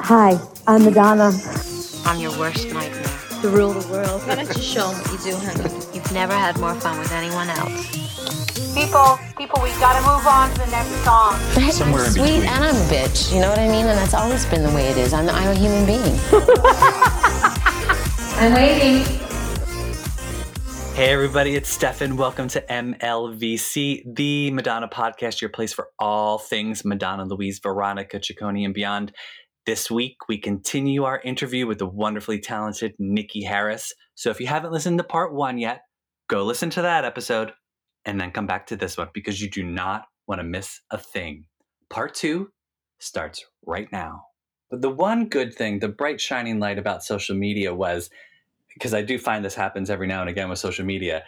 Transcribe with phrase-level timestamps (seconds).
[0.00, 1.30] Hi, I'm Madonna.
[2.06, 3.02] I'm your worst nightmare.
[3.42, 4.22] To rule the world.
[4.26, 5.64] Why don't you show them what you do, honey?
[5.92, 7.92] You've never had more fun with anyone else.
[8.74, 11.36] People, people, we gotta move on to the next song.
[11.72, 12.48] Somewhere I'm in sweet between.
[12.48, 13.34] and I'm a bitch.
[13.34, 13.84] You know what I mean?
[13.84, 15.12] And that's always been the way it is.
[15.12, 16.18] I'm, I'm a human being.
[18.40, 19.23] I'm waiting.
[20.94, 22.16] Hey everybody, it's Stefan.
[22.16, 28.64] Welcome to MLVC, the Madonna podcast, your place for all things Madonna, Louise, Veronica, Ciccone,
[28.64, 29.12] and beyond.
[29.66, 33.92] This week, we continue our interview with the wonderfully talented Nikki Harris.
[34.14, 35.80] So if you haven't listened to part one yet,
[36.28, 37.52] go listen to that episode
[38.04, 40.96] and then come back to this one because you do not want to miss a
[40.96, 41.46] thing.
[41.90, 42.50] Part two
[43.00, 44.26] starts right now.
[44.70, 48.10] But the one good thing, the bright shining light about social media was
[48.74, 51.24] because I do find this happens every now and again with social media.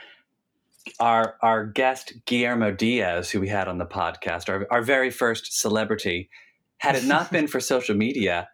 [1.01, 5.59] Our our guest Guillermo Diaz, who we had on the podcast, our, our very first
[5.59, 6.29] celebrity,
[6.79, 8.49] had it not been for social media,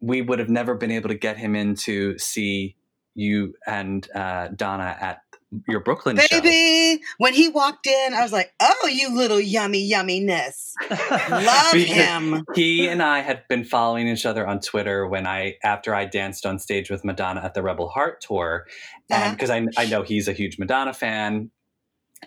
[0.00, 2.76] we would have never been able to get him in to see
[3.14, 5.22] you and uh, Donna at
[5.68, 6.40] your Brooklyn show.
[6.40, 10.72] Baby, when he walked in, I was like, "Oh, you little yummy yumminess."
[11.30, 12.44] Love him.
[12.54, 16.46] He and I had been following each other on Twitter when I after I danced
[16.46, 18.66] on stage with Madonna at the Rebel Heart tour,
[19.10, 19.32] and Uh-huh.
[19.32, 21.50] because I I know he's a huge Madonna fan,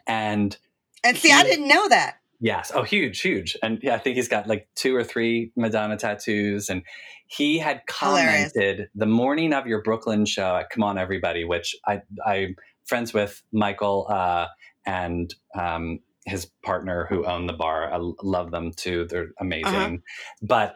[0.07, 0.57] and
[1.03, 2.17] And see, I didn't know that.
[2.41, 2.71] Yes.
[2.75, 3.55] Oh, huge, huge.
[3.63, 6.69] And yeah, I think he's got like two or three Madonna tattoos.
[6.69, 6.83] And
[7.27, 8.51] he had Hilarious.
[8.53, 13.13] commented the morning of your Brooklyn show at Come On Everybody, which I I'm friends
[13.13, 14.47] with Michael uh,
[14.85, 17.91] and um, his partner who own the bar.
[17.93, 19.05] I love them too.
[19.09, 19.73] They're amazing.
[19.73, 19.97] Uh-huh.
[20.41, 20.75] But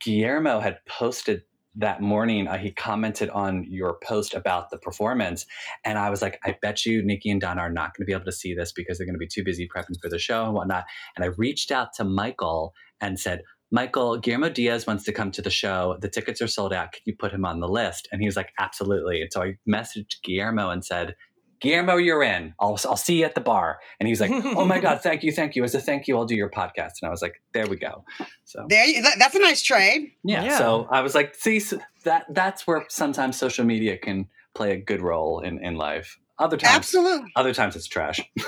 [0.00, 1.42] Guillermo had posted
[1.76, 5.46] that morning uh, he commented on your post about the performance
[5.84, 8.12] and i was like i bet you nikki and donna are not going to be
[8.12, 10.44] able to see this because they're going to be too busy prepping for the show
[10.44, 10.84] and whatnot
[11.14, 15.42] and i reached out to michael and said michael guillermo diaz wants to come to
[15.42, 18.20] the show the tickets are sold out can you put him on the list and
[18.20, 21.14] he was like absolutely and so i messaged guillermo and said
[21.60, 22.54] Guillermo, you're in.
[22.58, 23.78] I'll, I'll see you at the bar.
[23.98, 25.64] And he's like, Oh my God, thank you, thank you.
[25.64, 26.92] As a thank you, I'll do your podcast.
[27.02, 28.04] And I was like, There we go.
[28.44, 30.12] So There, you, that, that's a nice trade.
[30.24, 30.58] yeah, Yeah.
[30.58, 34.76] So I was like, see, s- that that's where sometimes social media can play a
[34.78, 36.18] good role in, in life.
[36.38, 37.30] Other times, Absolutely.
[37.36, 38.20] other times it's trash.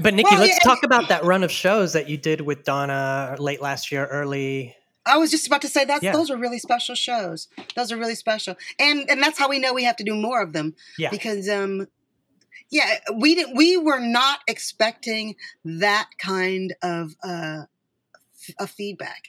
[0.00, 2.62] But Nikki, Well, let's yeah, talk about that run of shows that you did with
[2.64, 4.76] Donna late last year, early.
[5.04, 6.12] I was just about to say that Yeah.
[6.12, 7.48] those are really special shows.
[7.74, 10.40] Those are really special, and and that's how we know we have to do more
[10.40, 10.76] of them.
[10.98, 11.10] Yeah.
[11.10, 11.88] Because um,
[12.70, 13.56] yeah, we didn't.
[13.56, 17.62] We were not expecting that kind of uh,
[18.40, 19.24] f- a feedback.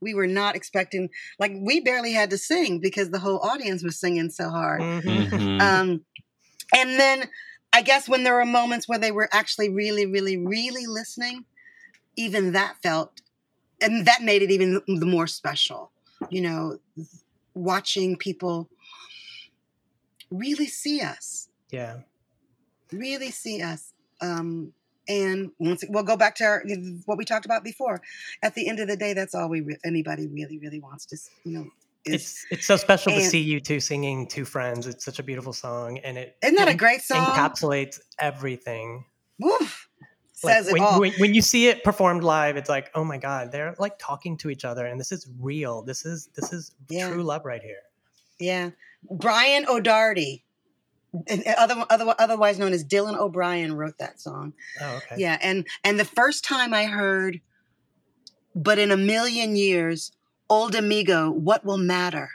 [0.00, 1.08] We were not expecting
[1.38, 4.80] like we barely had to sing because the whole audience was singing so hard.
[4.80, 5.30] Mhm.
[5.30, 5.60] Mhm.
[5.60, 6.04] Um,
[6.74, 7.28] and then
[7.72, 11.44] I guess when there were moments where they were actually really, really, really listening,
[12.16, 13.20] even that felt,
[13.80, 15.90] and that made it even the more special.
[16.30, 16.78] You know,
[17.54, 18.68] watching people
[20.30, 21.98] really see us, Yeah.
[22.92, 23.92] Really see us.
[24.20, 24.72] Um,
[25.08, 26.64] and once we'll go back to our,
[27.04, 28.00] what we talked about before.
[28.42, 31.16] At the end of the day, that's all we re- anybody really, really wants to,
[31.44, 31.66] you know.
[32.04, 34.86] Is, It's it's so special to see you two singing two friends.
[34.86, 37.26] It's such a beautiful song, and it isn't that a great song?
[37.26, 39.04] encapsulates everything.
[39.40, 39.88] Woof,
[40.44, 41.00] Like, says it when, all.
[41.00, 44.36] when, when you see it performed live, it's like, oh my god, they're like talking
[44.38, 45.82] to each other, and this is real.
[45.82, 47.10] This is this is Yeah.
[47.10, 47.82] true love right here.
[48.38, 48.70] Yeah,
[49.10, 50.45] Brian O'Darty, and
[51.58, 54.52] other, other, otherwise known as Dylan O'Brien, wrote that song.
[54.80, 55.16] Oh, okay.
[55.18, 57.40] Yeah, and and the first time I heard,
[58.54, 60.12] but in a million years,
[60.48, 62.30] old amigo, what will matter?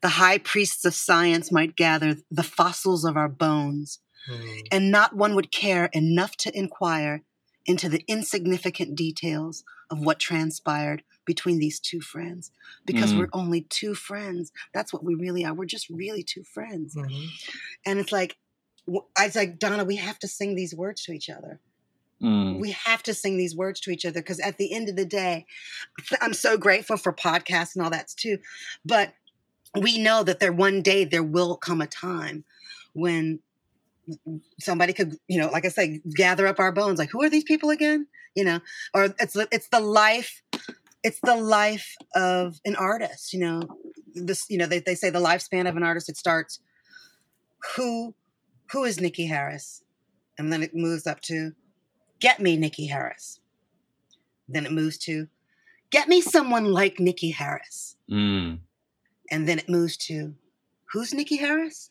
[0.00, 3.98] The high priests of science might gather the fossils of our bones,
[4.28, 4.58] Hmm.
[4.70, 7.22] and not one would care enough to inquire
[7.66, 12.50] into the insignificant details of what transpired between these two friends
[12.84, 13.18] because Mm.
[13.18, 17.28] we're only two friends that's what we really are we're just really two friends Mhm.
[17.86, 18.36] and it's like
[19.16, 21.60] i was like donna we have to sing these words to each other
[22.20, 22.60] Mm.
[22.60, 25.04] we have to sing these words to each other because at the end of the
[25.04, 25.44] day
[26.20, 28.38] i'm so grateful for podcasts and all that too
[28.84, 29.14] but
[29.80, 32.44] we know that there one day there will come a time
[32.92, 33.40] when
[34.60, 37.44] somebody could you know like i say gather up our bones like who are these
[37.44, 38.06] people again?
[38.34, 38.60] You know?
[38.94, 40.42] Or it's it's the life
[41.02, 43.62] it's the life of an artist you know?
[44.14, 46.60] This you know they, they say the lifespan of an artist it starts
[47.76, 48.14] who
[48.72, 49.82] who is nikki harris?
[50.38, 51.52] And then it moves up to
[52.20, 53.38] get me nikki harris.
[54.48, 55.28] Then it moves to
[55.90, 57.96] get me someone like nikki harris.
[58.10, 58.58] Mm.
[59.30, 60.34] and then it moves to
[60.92, 61.88] who's nikki harris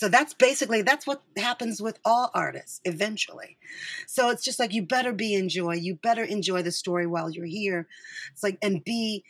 [0.00, 3.58] So that's basically that's what happens with all artists eventually.
[4.06, 5.74] So it's just like you better be enjoy.
[5.74, 7.86] You better enjoy the story while you're here.
[8.32, 9.24] It's like and be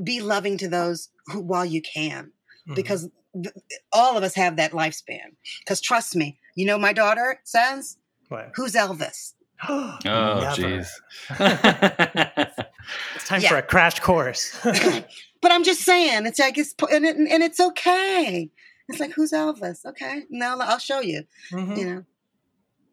[0.00, 2.30] be loving to those who, while you can
[2.68, 2.76] Mhm.
[2.76, 3.54] because th-
[3.92, 5.34] all of us have that lifespan.
[5.64, 7.96] Because trust me, you know my daughter says,
[8.28, 8.52] What?
[8.54, 9.32] "Who's Elvis?"
[9.68, 9.98] Oh,
[10.54, 10.88] jeez.
[13.16, 13.48] It's time Yeah.
[13.48, 14.56] for a crash course.
[14.62, 18.50] but I'm just saying, it's like it's and, it, and it's okay.
[18.88, 19.84] It's like who's Elvis?
[19.86, 21.24] Okay, now I'll show you.
[21.52, 21.76] Mhm.
[21.76, 22.04] You know,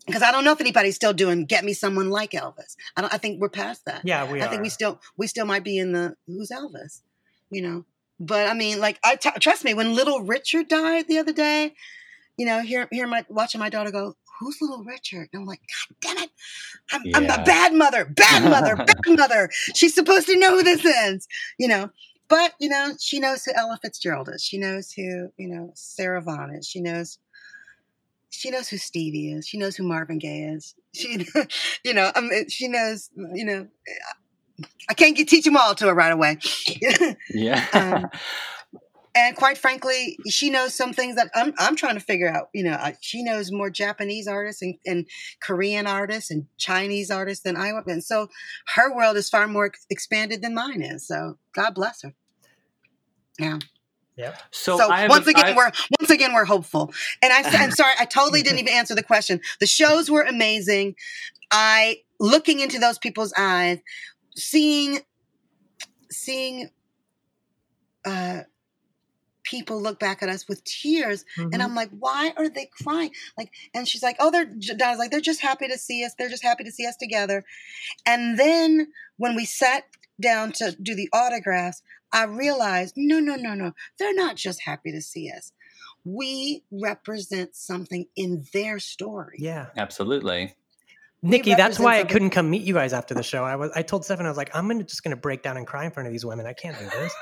[0.06, 3.14] because I don't know if anybody's still doing "Get Me Someone Like Elvis." I don't.
[3.14, 4.02] I think we're past that.
[4.04, 4.50] Yeah, we I are.
[4.50, 7.02] think we still we still might be in the who's Elvis,
[7.50, 7.86] you know.
[8.20, 11.74] But I mean, like I t- trust me, when Little Richard died the other day,
[12.38, 15.62] you know, here here my watching my daughter go, "Who's Little Richard?" And I'm like,
[16.02, 16.30] God damn it,
[16.92, 19.50] I'm, I'm a bad mother, bad mother, bad mother.
[19.76, 21.28] She's supposed to know who this is,
[21.58, 21.90] you know.
[22.32, 24.42] But you know, she knows who Ella Fitzgerald is.
[24.42, 26.66] She knows who you know Sarah Vaughan is.
[26.66, 27.20] She knows
[28.30, 29.46] she knows who Stevie is.
[29.46, 30.74] She knows who Marvin Gaye is.
[30.94, 31.26] She,
[31.86, 33.68] you know, I mean, she knows, you know,
[34.90, 36.38] I can't get, teach them all to her right away.
[37.30, 37.66] yeah.
[37.74, 38.10] Um,
[39.14, 42.48] and quite frankly, she knows some things that I'm, I'm trying to figure out.
[42.54, 45.06] You know, I, she knows more Japanese artists and, and
[45.42, 47.88] Korean artists and Chinese artists than I would.
[47.88, 48.28] And so
[48.76, 51.08] her world is far more expanded than mine is.
[51.08, 52.14] So God bless her.
[53.42, 53.60] Yeah.
[54.18, 54.38] Yep.
[54.52, 56.94] so, So, have once again, I- we're once again we're hopeful.
[57.24, 59.40] And I, I'm sorry, I totally didn't even answer the question.
[59.60, 60.96] The shows were amazing.
[61.50, 63.80] I looking into those people's eyes,
[64.36, 65.00] seeing,
[66.12, 66.70] seeing,
[68.06, 68.42] uh,
[69.44, 71.62] people look back at us with tears, and Mhm.
[71.64, 73.12] I'm like, why are they crying?
[73.38, 74.46] Like, and she's like, oh, they're.
[74.46, 76.14] Donna's like, they're just happy to see us.
[76.18, 77.44] They're just happy to see us together.
[78.06, 79.86] And then when we sat
[80.22, 81.82] down to do the autographs,
[82.14, 83.74] I realized, no, no, no, no.
[83.98, 85.52] They're not just happy to see us.
[86.04, 89.38] We represent something in their story.
[89.40, 89.68] yeah.
[89.78, 90.56] Absolutely.
[91.24, 93.44] Nikki, that's represent why I couldn't come meet you guys after the show.
[93.44, 95.68] I was I told Stefan I was like, I'm gonna just gonna break down and
[95.68, 96.48] cry in front of these women.
[96.48, 97.14] I can't do this.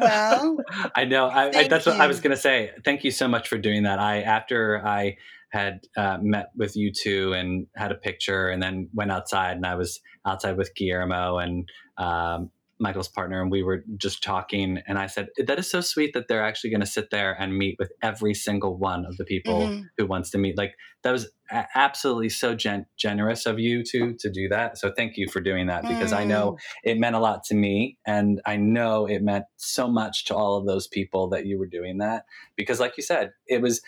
[0.00, 0.58] Well,
[0.94, 1.26] I know.
[1.26, 2.70] I, I, Thank that's what I was going to say.
[2.84, 3.98] Thank you so much for doing that.
[3.98, 5.16] I after I
[5.48, 9.66] had uh, met with you two and had a picture, and then went outside, and
[9.66, 12.50] I was outside with Guillermo and um,
[12.84, 14.78] Michael's partner, and we were just talking.
[14.86, 17.56] And I said, "That is so sweet that they're actually going to sit there and
[17.56, 19.82] meet with every single one of the people Mhm.
[19.96, 24.14] who wants to meet." Like that was a- absolutely so gen- generous of you to
[24.22, 24.78] to do that.
[24.78, 27.96] So thank you for doing that because I know it meant a lot to me
[28.06, 31.66] and i know it meant so much to all of those people that you were
[31.78, 32.24] doing that
[32.56, 33.80] because like you said it was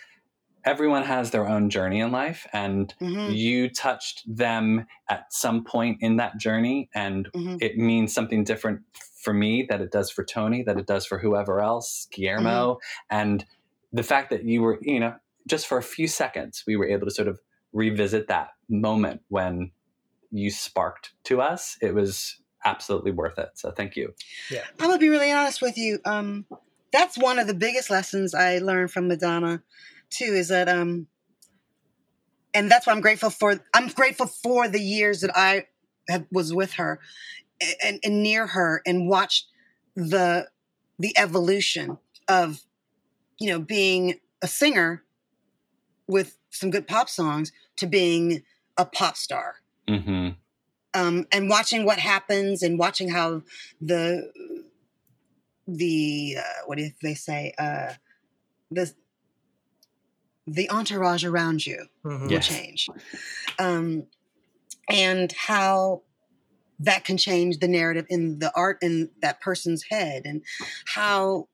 [0.65, 3.35] everyone has their own journey in life and Mhm.
[3.35, 7.57] you touched them at some point in that journey and Mhm.
[7.61, 8.81] it means something different
[9.21, 13.45] for me that it does for tony that it does for whoever else guillermo and
[13.93, 15.15] the fact that you were you know
[15.47, 17.39] just for a few seconds we were able to sort of
[17.73, 19.71] revisit that moment when
[20.31, 24.13] you sparked to us it was absolutely worth it so thank you
[24.49, 24.63] Yeah.
[24.79, 25.99] I'm gonna be really honest with you.
[26.05, 26.45] Um,
[26.91, 29.61] that's one of the biggest lessons I learned from Madonna,
[30.09, 30.33] too.
[30.33, 31.07] Is that um,
[32.53, 33.59] and that's why I'm grateful for.
[33.73, 35.67] I'm grateful for the years that I
[36.09, 36.99] have, was with her
[37.83, 39.47] and, and near her and watched
[39.95, 40.47] the
[40.99, 42.63] the evolution of
[43.39, 45.03] you know being a singer
[46.07, 48.43] with some good pop songs to being
[48.77, 49.55] a pop star
[49.87, 50.29] hmm
[50.93, 53.41] um, and watching what happens and watching how
[53.81, 54.31] the
[55.67, 57.93] the uh, what do they say uh,
[58.71, 58.93] the
[60.47, 62.21] the entourage around you Mhm.
[62.23, 62.47] will Yes.
[62.47, 62.87] change
[63.59, 64.07] um,
[64.89, 66.03] and how
[66.79, 70.43] that can change the narrative in the art in that person's head and
[70.85, 71.47] how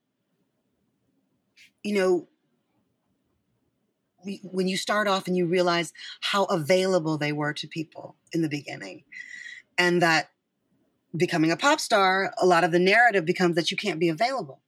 [1.84, 2.28] you know
[4.26, 8.42] we- when you start off and you realize how available they were to people in
[8.42, 9.04] the beginning
[9.78, 10.30] and that
[11.16, 14.62] becoming a pop star a lot of the narrative becomes that you can't be available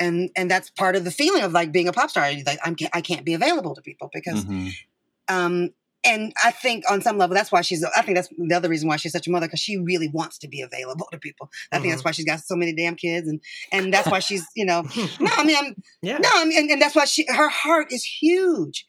[0.00, 2.76] and and that's part of the feeling of like being a pop star like I'm,
[2.92, 4.72] I can't be available to people because Mhm.
[5.28, 5.70] um
[6.06, 8.88] and I think on some level that's why she's I think that's the other reason
[8.88, 11.48] why she's such a mother because she really wants to be available to people.
[11.72, 13.40] I think that's why she's got so many damn kids and
[13.72, 14.82] and that's why she's you know
[15.20, 16.18] no I mean I'm yeah.
[16.18, 18.84] no I mean and, and that's why she her heart is huge.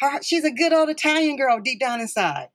[0.00, 2.48] Her she's a good old Italian girl deep down inside,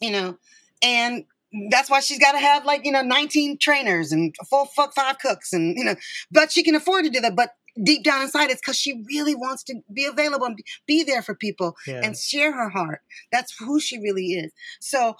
[0.00, 0.36] you know,
[0.82, 1.24] and
[1.70, 5.18] that's why she's got to have like you know 19 trainers and full fuck five
[5.18, 5.96] cooks and you know
[6.30, 7.50] but she can afford to do that but
[7.84, 11.22] deep down inside it's because she really wants to be available and be- be there
[11.22, 12.00] for people Yeah.
[12.04, 13.00] and share her heart.
[13.32, 14.50] That's who she really is.
[14.80, 15.16] So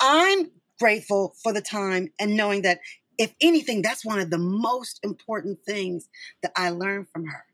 [0.00, 2.78] I'm grateful for the time and knowing that
[3.18, 6.08] if anything, that's one of the most important things
[6.42, 7.44] that I learned from her.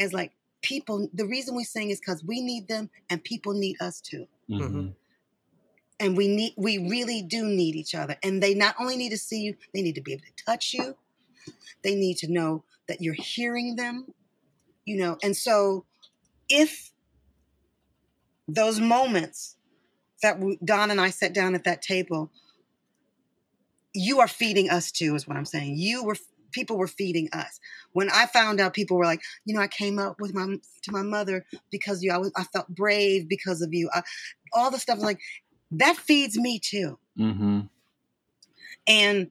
[0.00, 3.76] Is like people the reason we sing is because we need them and people need
[3.80, 4.94] us too Mhm.
[6.00, 9.18] And we need we really do need each other and they not only need to
[9.18, 10.96] see you they need to be able to touch you.
[11.82, 14.06] They need to know that you're hearing them
[14.84, 15.84] you know and so
[16.48, 16.90] if
[18.48, 19.56] those moments
[20.22, 22.30] that don and i sat down at that table
[23.94, 25.76] you are feeding us too is what i'm saying.
[25.78, 26.16] You were
[26.50, 27.58] people were feeding us.
[27.92, 30.92] When i found out people were like you know i came up with my to
[30.92, 33.88] my mother because you i, was, I felt brave because of you.
[33.94, 34.02] I,
[34.52, 35.20] all the stuff like
[35.70, 37.68] that feeds me too Mhm.
[38.86, 39.30] and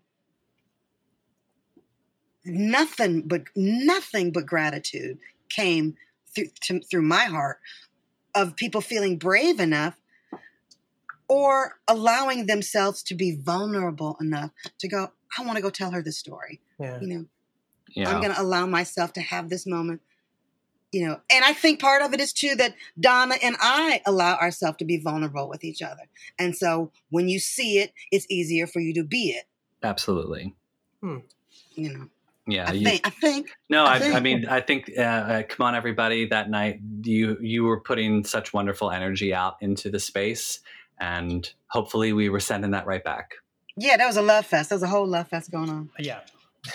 [2.45, 5.17] nothing but nothing but gratitude
[5.49, 5.95] came
[6.35, 7.59] through to, through my heart
[8.35, 9.95] of people feeling brave enough
[11.29, 16.01] or allowing themselves to be vulnerable enough to go i want to go tell her
[16.01, 16.99] the story Yeah.
[16.99, 17.25] you know
[17.89, 18.09] Yeah.
[18.09, 20.01] i'm going to allow myself to have this moment
[20.93, 24.35] you know and i think part of it is too that donna and i allow
[24.37, 26.03] ourselves to be vulnerable with each other
[26.39, 29.45] and so when you see it it's easier for you to be it
[29.81, 30.55] Absolutely.
[31.01, 31.21] you
[31.75, 32.07] know
[32.47, 32.69] Yeah.
[32.69, 35.65] i you- think i think No, I I, I mean, I think, uh, uh, come
[35.65, 36.27] on, everybody.
[36.27, 40.59] That night, you you were putting such wonderful energy out into the space,
[40.99, 43.27] and hopefully, we were sending that right back.
[43.75, 46.19] yeah that was a love fest there was a whole love fest going on Yeah.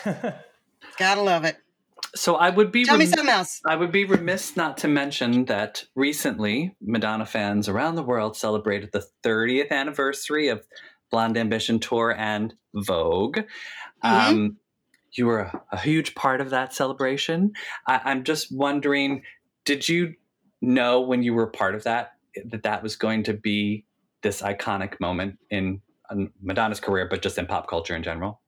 [0.98, 1.56] gotta love it
[2.18, 5.44] So I would be tell me something else I would be remiss not to mention
[5.44, 10.66] that recently, Madonna fans around the world celebrated the 30th anniversary of
[11.10, 13.38] Blonde Ambition Tour and Vogue.
[14.04, 14.06] Mm-hmm.
[14.06, 14.56] Um,
[15.12, 17.52] you were a, a huge part of that celebration.
[17.86, 19.22] I, I'm just wondering,
[19.64, 20.14] did you
[20.60, 22.14] know when you were part of that
[22.46, 23.84] that that was going to be
[24.22, 25.80] this iconic moment in
[26.42, 28.40] Madonna's career, but just in pop culture in general?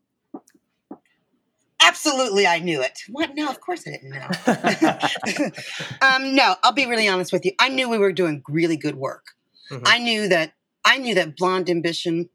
[1.83, 4.29] Absolutely i knew it what no of course i didn't know
[6.03, 7.53] um, no, I'll be really honest with you.
[7.59, 9.27] I knew we were doing really good work.
[9.71, 9.83] Mhm.
[9.87, 12.29] I knew that I knew that Blonde Ambition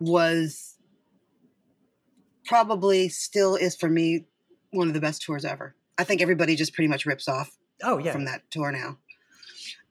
[0.00, 0.76] was
[2.46, 4.24] probably still is for me
[4.70, 5.76] one of the best tours ever.
[5.98, 8.12] I think everybody just pretty much rips off oh yeah.
[8.12, 8.98] from that tour now.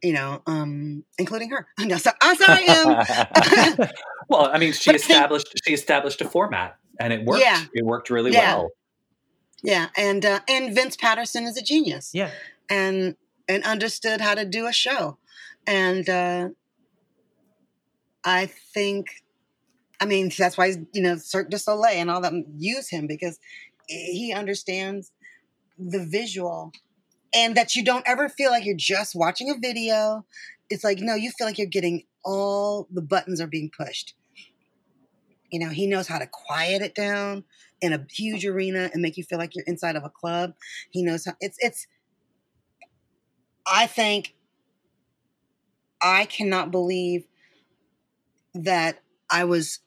[0.01, 1.67] You know, um, including her.
[1.79, 3.88] No, so, as I'm um,
[4.29, 7.41] well, I mean, she But I think- established she established a format, and it worked.
[7.41, 7.63] Yeah.
[7.74, 8.55] It worked really Yeah.
[8.55, 8.69] well.
[9.63, 12.12] yeah, and uh, and Vince Paterson is a genius.
[12.13, 12.31] yeah.
[12.69, 13.15] and
[13.48, 15.17] and understood how to do a show
[15.65, 16.50] and uh
[18.24, 19.07] i think
[20.00, 23.39] i mean that's why you know cirque du soleil and all that use him because
[23.88, 25.12] he understands
[25.79, 26.71] the visual
[27.33, 30.25] and that you don't ever feel like you're just watching a video.
[30.69, 34.13] It's like no you feel like you're getting all the buttons are being pushed.
[35.51, 37.43] You know he knows how to quiet it down
[37.81, 40.53] in a huge arena and make you feel like you're inside of a club.
[40.91, 41.88] He knows how it's it's
[43.65, 44.36] I think
[46.01, 47.25] I cannot believe
[48.53, 49.79] that I was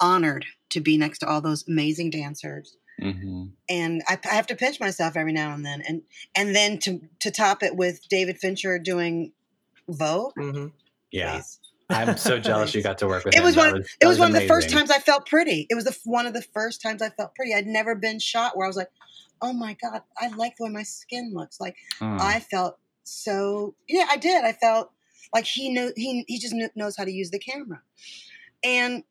[0.00, 2.76] honored to be next to all those amazing dancers.
[3.00, 6.02] Hmm And I, I have to pinch myself every now and then, and
[6.36, 9.32] and then to to top it with David Fincher doing
[9.88, 10.34] Vogue.
[10.36, 10.66] hmm
[11.10, 11.60] Yeah, please.
[11.90, 13.44] I'm so jealous you got to work with It him.
[13.44, 13.80] was That one.
[13.82, 15.66] that it was, one of the first times I felt pretty.
[15.70, 17.54] It was the, one of the first times I felt pretty.
[17.54, 18.90] I'd never been shot where I was like,
[19.42, 22.20] "Oh my god, I like the way my skin looks." Like Mm.
[22.20, 24.44] I felt so yeah, I did.
[24.44, 24.90] I felt
[25.34, 27.82] like he knew he he just knew, knows how to use the camera.
[28.62, 29.04] And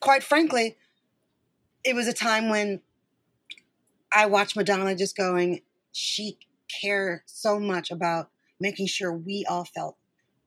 [0.00, 0.76] quite frankly,
[1.84, 2.80] it was a time when
[4.16, 5.60] I watched Madonna just going,
[5.92, 6.38] she
[6.80, 9.96] cared so much about making sure we all felt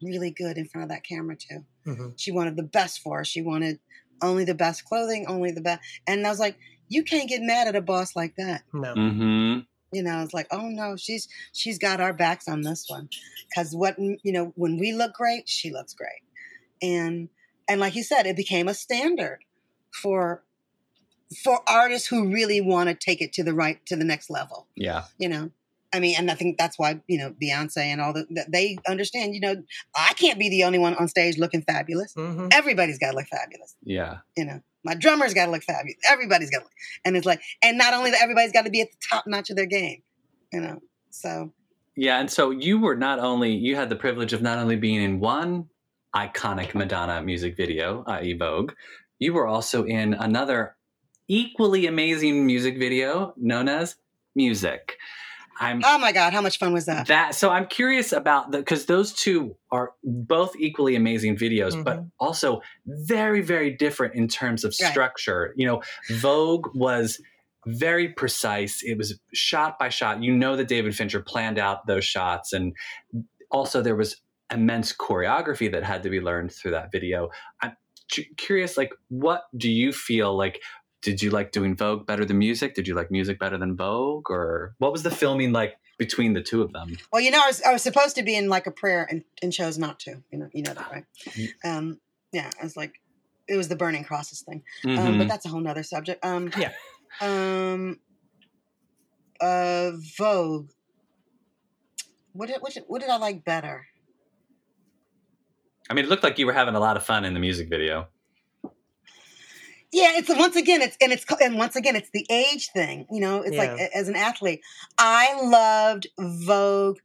[0.01, 1.65] really good in front of that camera too.
[1.85, 3.27] hmm She wanted the best for us.
[3.27, 3.79] She wanted
[4.21, 5.81] only the best clothing, only the best.
[6.07, 6.57] And I was like,
[6.87, 8.95] you can't get mad at a boss like that No.
[8.95, 9.67] Mhm.
[9.93, 13.07] you know it's like oh no she's she's got our backs on this one
[13.49, 16.23] because what you know when we look great she looks great
[16.81, 17.29] and
[17.69, 19.39] and like you said it became a standard
[20.01, 20.43] for
[21.43, 24.67] for artists who really want to take it to the right to the next level.
[24.75, 25.51] Yeah, you know?
[25.91, 29.33] I mean and i think that's why you know beyonce and all the they understand
[29.33, 29.55] you know
[29.95, 32.13] i can't be the only one on stage looking fabulous.
[32.13, 33.75] Hmm everybody's got to look fabulous.
[33.83, 34.17] Yeah.
[34.37, 34.61] you know?
[34.83, 36.73] My drummer's got to look fabulous everybody's got to look
[37.05, 39.49] and it's like and not only that everybody's got to be at the top notch
[39.49, 40.03] of their game
[40.51, 40.79] you know?
[41.09, 41.53] So
[41.95, 45.01] Yeah, and so you were not only you had the privilege of not only being
[45.01, 45.69] in one
[46.15, 48.33] iconic Madonna music video, i.e.
[48.33, 48.73] Vogue,
[49.19, 50.75] you were also in another
[51.29, 53.95] equally amazing music video known as
[54.35, 54.97] Music.
[55.59, 58.59] I'm oh my god how much fun was that that so I'm curious about the
[58.59, 62.11] because those two are both equally amazing videos, but Mhm.
[62.19, 64.89] also very, very different in terms of Right.
[64.91, 65.53] structure.
[65.57, 65.81] You know,
[66.11, 67.19] Vogue was
[67.65, 68.81] very precise.
[68.83, 70.23] It was shot by shot.
[70.23, 72.73] You know that David Fincher planned out those shots, and
[73.51, 74.21] also there was
[74.51, 77.29] immense choreography that had to be learned through that video.
[77.61, 77.75] I'm
[78.13, 80.61] cu- curious, like, what do you feel like?
[81.01, 82.75] Did you like doing Vogue better than music?
[82.75, 86.41] Did you like music better than Vogue, or what was the filming like between the
[86.41, 86.97] two of them?
[87.11, 89.23] Well, you know, I was, I was supposed to be in like a prayer and,
[89.41, 90.21] and chose not to.
[90.31, 91.05] You know, you know that, right?
[91.63, 91.99] Um,
[92.33, 92.99] yeah, I was like,
[93.47, 94.61] it was the burning crosses thing.
[94.83, 95.17] Um, Mhm.
[95.19, 96.23] but that's a whole nother subject.
[96.23, 96.71] Um, Yeah.
[97.21, 97.99] Um,
[99.41, 100.69] uh, Vogue.
[102.33, 103.87] What did, what did what did I like better?
[105.89, 107.69] I mean, it looked like you were having a lot of fun in the music
[107.69, 108.07] video.
[109.91, 113.07] Yeah, it's once again it's and it's and once again it's the age thing.
[113.11, 113.87] You know, it's like Yeah.
[113.91, 114.61] a- as an athlete,
[114.97, 116.99] I loved Vogue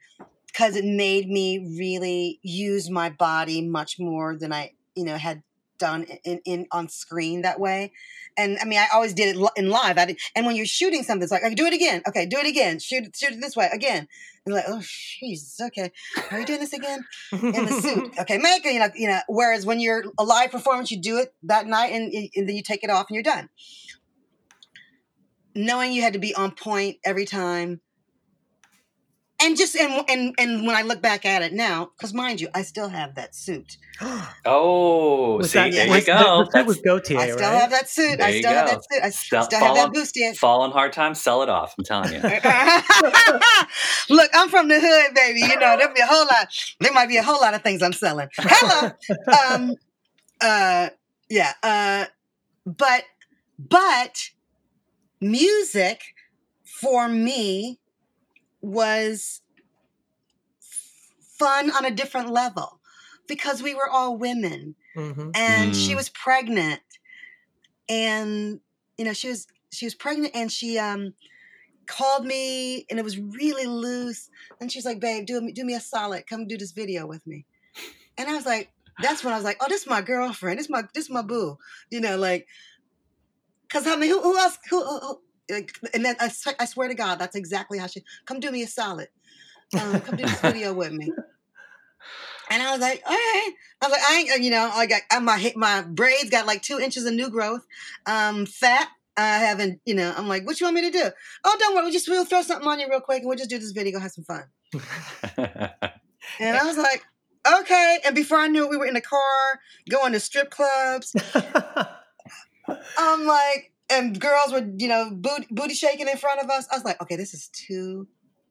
[0.47, 5.43] because it made me really use my body much more than I you know had
[5.79, 7.93] done in, in on screen that way.
[8.37, 9.99] And I mean, I always did it in live.
[9.99, 12.03] I did, and when you're shooting something, it's like, okay, do it again.
[12.09, 12.79] Okay, do it again.
[12.79, 14.09] Shoot, shoot it this way again.
[14.47, 15.61] And like, oh, Jesus.
[15.61, 15.91] Okay,
[16.31, 17.05] are you doing this again?
[17.33, 18.15] in the suit.
[18.21, 19.21] Okay, make it, you know, you know.
[19.29, 22.63] Whereas when you're a live performance, you do it that night and, and then you
[22.63, 23.49] take it off and you're done.
[25.55, 27.81] Knowing you had to be on point every time.
[29.45, 32.49] And just and and and when I look back at it now, because mind you,
[32.55, 33.77] I still have that suit.
[34.47, 36.45] Oh, Was see, that- there was- you go.
[36.45, 37.61] The, the suit was Gaultier, I still right?
[37.61, 38.19] have that suit.
[38.19, 38.73] There I you still have go.
[38.73, 39.03] that suit.
[39.03, 40.37] I Sell- still have that on- bustier.
[40.37, 41.75] Fall on hard times, sell it off.
[41.79, 42.21] I'm telling you.
[44.11, 45.41] Look, I'm from the hood, baby.
[45.41, 46.49] You know, there'll be a whole lot.
[46.81, 48.29] There might be a whole lot of things I'm selling.
[48.37, 48.91] Hello.
[49.55, 49.75] um,
[50.41, 50.89] uh,
[51.31, 51.53] yeah.
[51.63, 52.05] Uh,
[52.67, 53.05] but,
[53.59, 54.31] but
[55.21, 56.01] music
[56.65, 57.79] for me
[58.65, 59.41] was
[61.39, 62.81] fun on a different level
[63.27, 64.77] because we were all women.
[64.97, 65.33] Mhm.
[65.37, 65.97] and she Mm.
[65.97, 66.81] was pregnant.
[67.89, 68.61] And
[68.97, 71.15] you know she was she was pregnant and she um
[71.87, 74.31] called me and it was really loose.
[74.61, 76.27] And she's like babe do me do me a solid.
[76.29, 77.45] Come do this video with me.
[78.17, 78.71] And i was like
[79.03, 80.59] that's when i was like oh this is my girlfriend.
[80.59, 81.59] This is my this is my boo.
[81.91, 82.47] You know like
[83.69, 86.65] because i mean who, who else who, who, who- like, and then I, swear- I
[86.65, 89.09] swear to god that's exactly how she come do me a solid
[89.81, 91.11] um, come do this video with me
[92.51, 93.53] and I was like, all right.
[93.81, 96.63] I was like, I ain't, you know, I got uh, my my braids got like
[96.63, 97.67] two inches of new growth.
[98.07, 98.89] Um, fat.
[99.17, 100.13] I haven't, you know.
[100.17, 101.11] I'm like, what you want me to do?
[101.45, 101.87] Oh, don't worry.
[101.87, 103.99] We just we'll throw something on you real quick, and we'll just do this video,
[103.99, 104.45] have some fun.
[106.41, 107.05] And I was like,
[107.61, 107.99] okay.
[108.05, 111.15] And before I knew it, we were in the car going to strip clubs.
[112.99, 116.67] I'm like, and girls were, you know, booty, booty shaking in front of us.
[116.71, 118.09] I was like, okay, this is too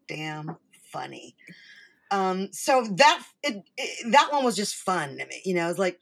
[0.08, 0.58] damn
[0.92, 1.36] funny.
[2.12, 5.42] Um, so that it, it, that one was just fun to me.
[5.46, 6.00] You know, it was like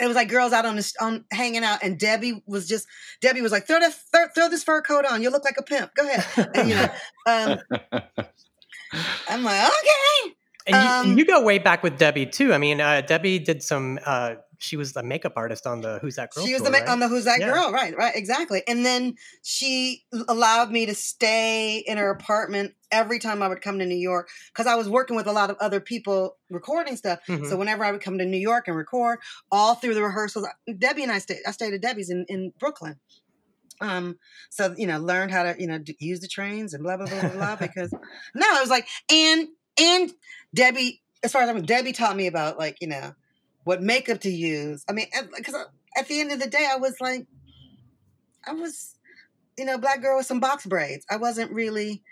[0.00, 2.88] it was like girls out on this on hanging out, and Debbie was just
[3.20, 5.22] Debbie was like, throw that throw, throw this fur coat on.
[5.22, 5.94] You look like a pimp.
[5.94, 6.50] Go ahead.
[6.54, 6.88] And, you know,
[7.26, 7.58] um,
[9.28, 10.34] I'm like, okay.
[10.66, 12.54] And you, Um, and you go way back with Debbie too.
[12.54, 13.98] I mean, uh, Debbie did some.
[14.04, 16.46] Uh, she was the makeup artist on the Who's That Girl?
[16.46, 16.88] She was tour, the ma- right?
[16.88, 17.52] on the Who's That Yeah.
[17.52, 17.94] Girl, right?
[17.94, 18.62] Right, exactly.
[18.66, 23.78] And then she allowed me to stay in her apartment every time I would come
[23.80, 27.18] to New York because I was working with a lot of other people recording stuff.
[27.28, 27.46] Mhm.
[27.50, 29.18] So whenever I would come to New York and record,
[29.52, 30.46] all through the rehearsals,
[30.78, 31.40] Debbie and I stayed.
[31.46, 32.98] I stayed at Debbie's in, in Brooklyn.
[33.80, 34.18] Um,
[34.50, 37.06] so you know, learned how to you know d- use the trains and blah blah
[37.06, 37.56] blah blah blah.
[37.60, 37.92] Because
[38.34, 39.48] no, it was like and
[39.78, 40.12] and
[40.54, 43.14] Debbie, as far as I'm, Debbie taught me about like you know
[43.64, 44.84] what makeup to use.
[44.88, 45.54] I mean, because
[45.96, 47.26] at the end of the day, I was like,
[48.46, 48.94] I was,
[49.58, 51.04] you know, black girl with some box braids.
[51.10, 52.02] I wasn't really.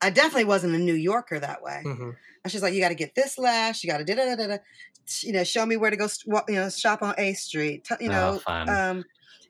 [0.00, 1.82] I definitely wasn't a New Yorker that way.
[1.84, 2.16] Mhm.
[2.44, 3.84] And she's like, you got to get this lash.
[3.84, 4.56] You got to da da da da.
[5.22, 6.08] You know, show me where to go.
[6.48, 7.86] You know, shop on A Street.
[8.00, 8.68] You Oh, know, fun.
[8.68, 9.04] um,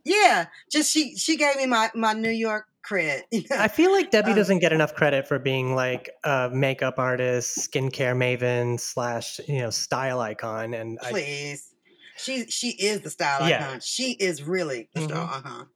[0.05, 0.47] yeah.
[0.71, 3.23] Just she she gave me my my New York cred.
[3.31, 3.57] You know?
[3.59, 7.59] I feel like Debbie Um, doesn't get enough credit for being like a makeup artist,
[7.59, 10.75] skincare maven slash you know style icon.
[10.75, 11.75] And I, Please,
[12.17, 13.67] she she is the style Yeah.
[13.67, 13.81] icon.
[13.81, 15.05] She is really the Mhm.
[15.09, 15.69] style icon.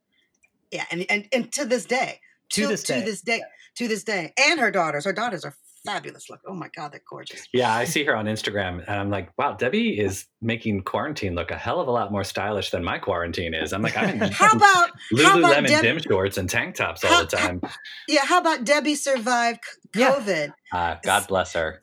[0.71, 3.01] Yeah, and, and and to this day, To this day.
[3.01, 3.43] to this day,
[3.77, 5.05] to this day, and her daughters.
[5.05, 5.55] Her daughters are
[5.87, 6.29] fabulous.
[6.29, 7.47] Look, oh my god, they're gorgeous.
[7.53, 11.51] yeah, I see her on Instagram and I'm like, wow, Debbie is making quarantine look
[11.51, 13.73] a hell of a lot more stylish than my quarantine is.
[13.73, 17.05] I'm like, I'm in How about how about Lululemon Deb- dim shorts and tank tops
[17.05, 17.61] all How- the time.
[18.09, 18.25] yeah?
[18.25, 19.61] How about Debbie survived
[19.95, 20.13] c- Yeah.
[20.13, 20.53] COVID?
[20.73, 21.83] Uh, God bless her.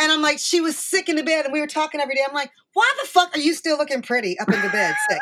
[0.00, 2.22] And I'm like, she was sick in the bed, and we were talking every day.
[2.26, 5.20] I'm like, why the fuck are you still looking pretty up in the bed, sick?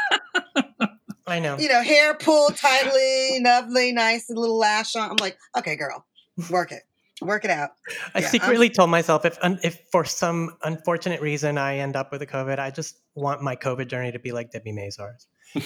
[1.27, 1.59] I know.
[1.59, 5.11] You know, hair pulled tightly, lovely, nice, a little lash on.
[5.11, 6.05] I'm like, okay, girl,
[6.51, 6.83] work it,
[7.21, 7.71] work it out.
[8.15, 12.13] I yeah, I'm- secretly told myself if if for some unfortunate reason I end up
[12.13, 15.27] with a COVID, I just want my COVID journey to be like Debbie Mazar's.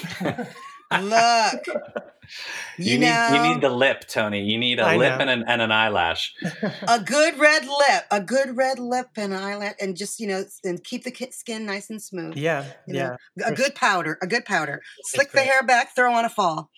[1.01, 1.67] Look,
[2.79, 4.43] You, you, need you need the lip, Tony.
[4.45, 6.33] You need a I lip and an, and an eyelash.
[6.89, 10.83] a good red lip, a good red lip and eyelash, and just you know, and
[10.85, 12.37] keep the skin nice and smooth.
[12.37, 13.49] Yeah, You know, yeah.
[13.49, 14.83] a good powder, a good powder.
[15.05, 16.71] Slick the hair back, throw on a fall.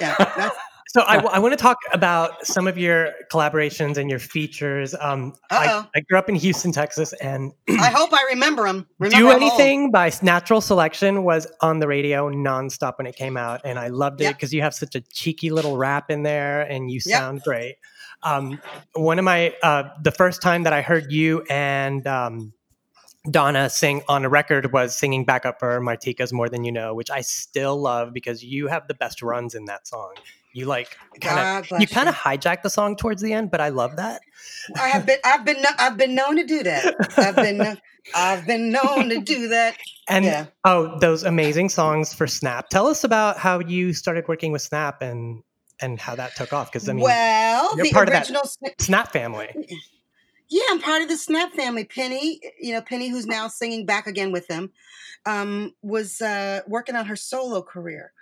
[0.00, 0.56] Yeah, that's,
[0.96, 4.94] So I, want to talk about some of your collaborations and your features.
[4.98, 5.84] Um, I.
[5.94, 8.86] I grew up in Houston, Texas, and I hope I remember them.
[8.98, 9.50] Remember Do 'em all.
[9.50, 13.88] Anything by Natural Selection was on the radio nonstop when it came out, and I
[13.88, 17.42] loved it because you have such a cheeky little rap in there, and you sound
[17.42, 17.76] great.
[18.22, 18.58] Um,
[18.94, 22.54] one of my uh, the first time that I heard you and um,
[23.30, 27.10] Donna sing on a record was singing backup for Martika's "More Than You Know," which
[27.10, 30.14] I still love because you have the best runs in that song.
[30.56, 33.68] You like kind of you kind of hijack the song towards the end, but I
[33.68, 34.22] love that.
[34.74, 36.94] I have been, I've been, I've been known to do that.
[37.18, 37.78] I've been,
[38.14, 39.76] I've been known to do that.
[40.08, 40.46] And Yeah.
[40.64, 42.70] oh, those amazing songs for Snap.
[42.70, 45.42] Tell us about how you started working with Snap and
[45.80, 46.72] and how that took off.
[46.72, 48.22] Because I mean, well, you're the part of that.
[48.22, 48.44] original.
[48.44, 49.50] Sna- Snap family.
[50.48, 51.84] Yeah, I'm part of the Snap family.
[51.84, 54.70] Penny, you know, Penny, who's now singing back again with them,
[55.26, 58.12] um, was uh, working on her solo career,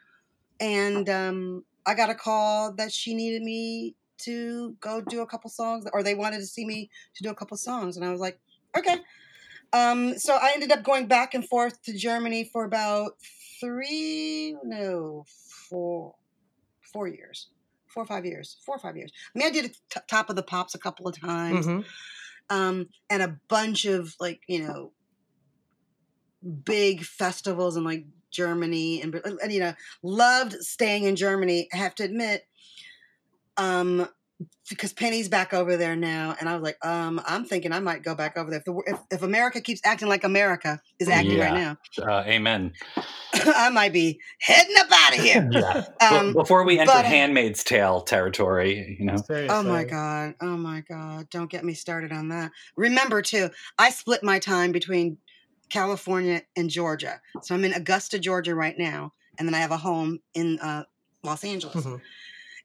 [0.58, 5.50] and um, I got a call that she needed me to go do a couple
[5.50, 8.20] songs, or they wanted to see me to do a couple songs, and I was
[8.20, 8.40] like,
[8.76, 8.96] okay.
[9.72, 13.12] Um, so I ended up going back and forth to Germany for about
[13.60, 15.24] three, no,
[15.68, 16.14] four,
[16.92, 17.48] four years,
[17.88, 19.10] four or five years, four or five years.
[19.34, 21.84] I mean, I did t- Top of the Pops a couple of times Mhm.
[22.50, 24.92] um, and a bunch of like you know
[26.64, 31.68] big festivals and like Germany and, and you know loved staying in Germany.
[31.72, 32.46] I have to admit,
[33.56, 34.08] um,
[34.68, 38.02] because Penny's back over there now, and I was like, um, I'm thinking I might
[38.02, 41.38] go back over there if the, if, if America keeps acting like America is acting
[41.38, 41.76] right now.
[42.02, 42.72] Uh, amen.
[43.34, 45.50] I might be heading up out of here.
[45.52, 45.84] Yeah.
[46.00, 49.16] Um, Before we enter but- Handmaid's Tale territory, you know.
[49.48, 50.34] Oh my god.
[50.40, 51.28] Oh my god.
[51.30, 52.50] Don't get me started on that.
[52.76, 55.18] Remember too, I split my time between
[55.74, 57.20] California and Georgia.
[57.42, 60.84] So I'm in Augusta, Georgia right now, and then I have a home in uh,
[61.24, 61.84] Los Angeles.
[61.84, 62.00] Mhm.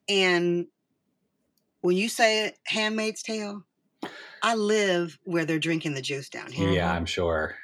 [0.08, 0.66] And
[1.80, 3.64] when you say Handmaid's Tale,
[4.44, 6.70] I live where they're drinking the juice down here.
[6.70, 7.56] Yeah, I'm sure.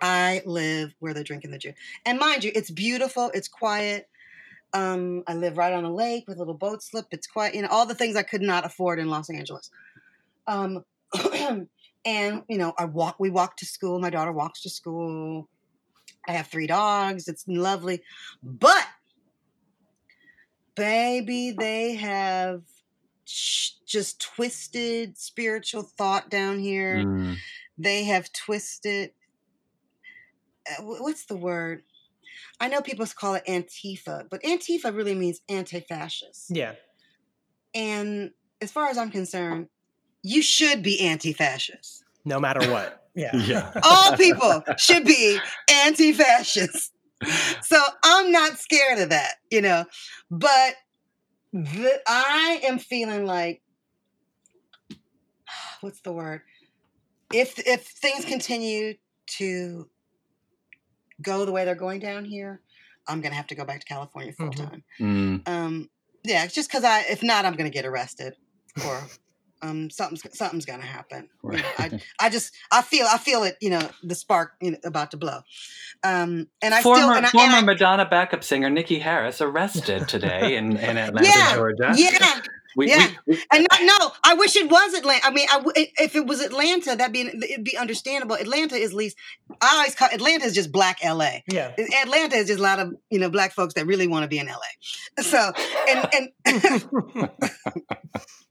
[0.00, 1.74] I live where they're drinking the juice.
[2.06, 4.08] And mind you, it's beautiful, it's quiet.
[4.72, 7.04] Um, I live right on a lake with a little boat slip.
[7.10, 9.70] It's quiet, you know, all the things I could not afford in Los Angeles.
[10.46, 10.84] Um,
[12.04, 13.16] and you know, I walk.
[13.18, 13.98] We walk to school.
[14.00, 15.48] My daughter walks to school.
[16.28, 17.28] I have three dogs.
[17.28, 18.02] It's lovely,
[18.42, 18.86] but
[20.74, 22.62] baby, they have
[23.24, 27.36] just twisted spiritual thought down here Mm.
[27.78, 29.12] they have twisted
[30.68, 31.84] uh, what's the word
[32.60, 36.74] i know people call it antifa but antifa really means anti-fascist Yeah.
[37.74, 39.68] and as far as i'm concerned
[40.22, 42.98] you should be anti-fascist No matter what.
[43.14, 43.36] Yeah.
[43.36, 43.70] Yeah.
[43.82, 45.38] all people should be
[45.70, 46.92] anti-fascist
[47.62, 49.84] so i'm not scared of that you know
[50.30, 50.74] but
[51.52, 53.60] the, i am feeling like
[55.82, 56.40] what's the word
[57.34, 58.94] if if things continue
[59.26, 59.88] to
[61.20, 62.62] go the way they're going down here
[63.08, 64.56] i'm gonna have to go back to california full Mhm.
[64.70, 65.48] time Mm.
[65.48, 65.90] um
[66.24, 68.34] yeah just because i if not i'm gonna get arrested
[68.86, 69.02] or
[69.62, 71.28] um something's something's gonna happen.
[71.44, 74.72] You know, I, I just i feel i feel it you know the spark you
[74.72, 75.40] know, about to blow.
[76.04, 79.40] Um and i former still and I, former and I- Madonna backup singer Nikki Harris
[79.40, 81.92] arrested today in, in Atlanta, Yeah, Georgia.
[81.96, 82.40] yeah
[82.76, 83.08] We, yeah.
[83.26, 85.26] we, we- And not, no, I wish it was Atlanta.
[85.26, 88.36] I mean, I w- if it was Atlanta, that'd be it'd be understandable.
[88.36, 89.16] Atlanta is least.
[89.60, 91.38] I always call Atlanta is just black LA.
[91.50, 91.72] Yeah.
[92.02, 94.38] Atlanta is just a lot of you know black folks that really want to be
[94.38, 95.22] in LA.
[95.22, 95.52] So
[95.88, 97.30] and and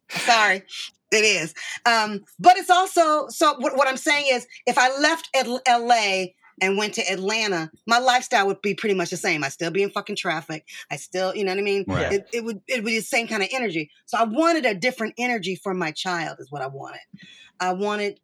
[0.09, 0.63] sorry,
[1.11, 1.53] it is.
[1.85, 3.55] Um, but it's also so.
[3.59, 6.31] What, what I'm saying is, if I left Atl- LA
[6.61, 9.43] and went to Atlanta, my lifestyle would be pretty much the same.
[9.43, 10.67] I still be in fucking traffic.
[10.91, 11.85] I still, you know what I mean.
[11.87, 12.13] Right.
[12.13, 13.89] It, it would it would be the same kind of energy.
[14.05, 16.37] So I wanted a different energy for my child.
[16.39, 17.01] Is what I wanted.
[17.59, 18.19] I wanted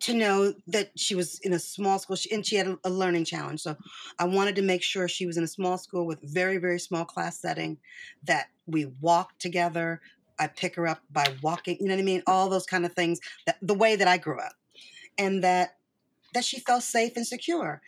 [0.00, 2.90] to know that she was in a small school she, and she had a, a
[2.90, 3.60] learning challenge.
[3.60, 3.74] So
[4.18, 7.06] I wanted to make sure she was in a small school with very very small
[7.06, 7.78] class setting.
[8.24, 10.02] That we walked together.
[10.38, 11.78] I pick her up by walking.
[11.80, 12.22] You know what I mean.
[12.26, 13.20] All those kind of things.
[13.46, 14.52] That the way that I grew up,
[15.16, 15.76] and that
[16.34, 17.80] that she felt safe and secure.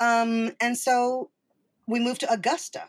[0.00, 1.30] Um, and so
[1.86, 2.84] we moved to Augusta,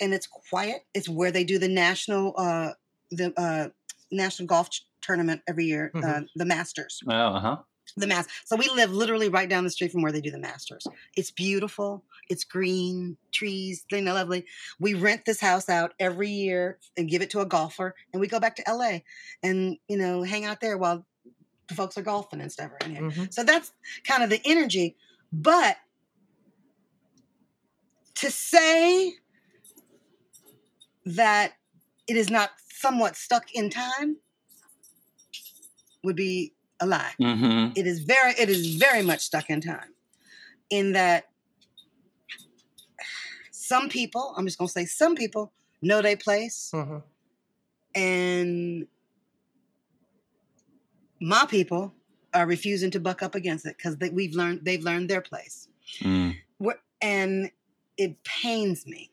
[0.00, 0.84] and it's quiet.
[0.94, 2.70] It's where they do the national uh,
[3.10, 3.68] the uh,
[4.10, 4.68] national golf
[5.02, 6.26] tournament every year, uh, Mhm.
[6.34, 7.00] the Masters.
[7.06, 7.56] oh, uh huh.
[7.98, 8.26] the mass.
[8.46, 10.86] So we live literally right down the street from where they do the Masters.
[11.16, 12.02] It's beautiful.
[12.30, 14.46] It's green, trees, they're lovely.
[14.80, 18.26] We rent this house out every year and give it to a golfer, and we
[18.26, 19.00] go back to LA
[19.42, 21.04] and you know hang out there while
[21.74, 23.02] the folks are golfing and stuff around here.
[23.02, 23.32] Mhm.
[23.32, 23.72] So that's
[24.04, 24.96] kind of the energy.
[25.32, 25.76] But
[28.16, 29.14] to say
[31.04, 31.54] that
[32.06, 34.16] it is not somewhat stuck in time
[36.02, 37.12] would be a lie.
[37.20, 37.72] Mm-hmm.
[37.76, 39.94] It is very it is very much stuck in time.
[40.70, 41.30] In that
[43.50, 47.02] some people, I'm just gonna say some people know their place Mhm.
[47.94, 48.86] and
[51.24, 51.94] my people
[52.34, 55.68] are refusing to buck up against it because we've learned they've learned their place.
[56.00, 56.36] Mm.
[56.62, 57.50] Wh- and
[57.96, 59.10] it pains me.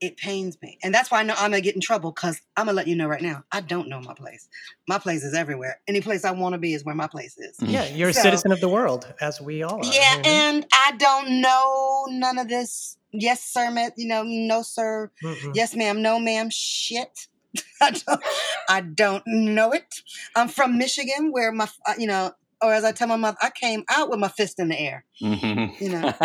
[0.00, 0.78] It pains me.
[0.82, 2.96] And that's why I know I'm gonna get in trouble because I'm gonna let you
[2.96, 3.44] know right now.
[3.52, 4.48] I don't know my place.
[4.88, 5.80] My place is everywhere.
[5.86, 7.56] Any place I want to be is where my place is.
[7.60, 9.94] Yeah, you're a citizen of the world, as we all are.
[9.94, 10.26] Yeah, Mhm.
[10.26, 12.96] and I don't know none of this.
[13.12, 15.10] Yes, sir, ma- you know, no, sir.
[15.22, 15.52] Mm-mm.
[15.54, 16.02] Yes, ma'am.
[16.02, 16.50] No, ma'am.
[16.50, 17.28] Shit.
[17.80, 18.20] I don't,
[18.68, 19.94] I don't know it.
[20.36, 23.50] I'm from Michigan, where my, uh, you know, or as I tell my mother, I
[23.50, 25.04] came out with my fist in the air.
[25.20, 25.82] Mm-hmm.
[25.84, 26.12] You know,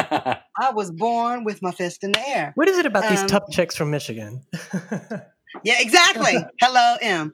[0.60, 2.52] I was born with my fist in the air.
[2.56, 4.44] What is it about these Um, tough chicks from Michigan?
[5.64, 6.34] Yeah, exactly.
[6.60, 7.34] Hello, M.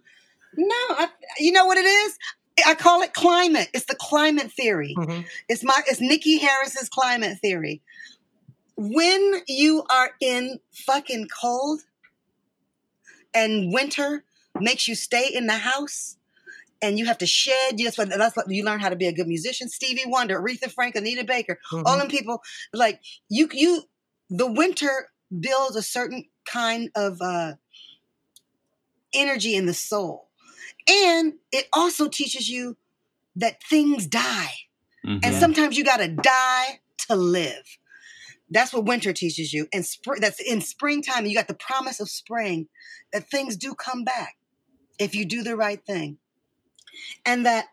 [0.56, 1.08] No, I,
[1.40, 2.18] you know what it is?
[2.66, 3.70] I call it climate.
[3.74, 4.94] It's the climate theory.
[4.98, 5.26] Mhm.
[5.50, 7.82] It's my it's Nikki Harris's climate theory.
[8.78, 11.82] When you are in fucking cold
[13.34, 14.24] and winter
[14.60, 16.18] makes you stay in the house
[16.82, 19.14] and you have to shed, that's what that's what you learn how to be a
[19.14, 19.70] good musician.
[19.70, 22.00] Stevie Wonder, Aretha Franklin, Anita Baker, all Mhm.
[22.00, 22.42] them people
[22.74, 23.84] like you you
[24.30, 27.54] the winter builds a certain kind of uh
[29.14, 30.30] energy in the soul.
[30.88, 32.78] And it also teaches you
[33.36, 34.54] that things die.
[35.06, 35.40] And Mhm.
[35.40, 37.78] sometimes you got to die to live.
[38.54, 39.68] That's what winter teaches you.
[39.74, 39.86] And
[40.20, 42.68] that's in springtime you got the promise of spring
[43.12, 44.38] that things do come back
[45.00, 46.18] if you do the right thing.
[47.26, 47.66] And that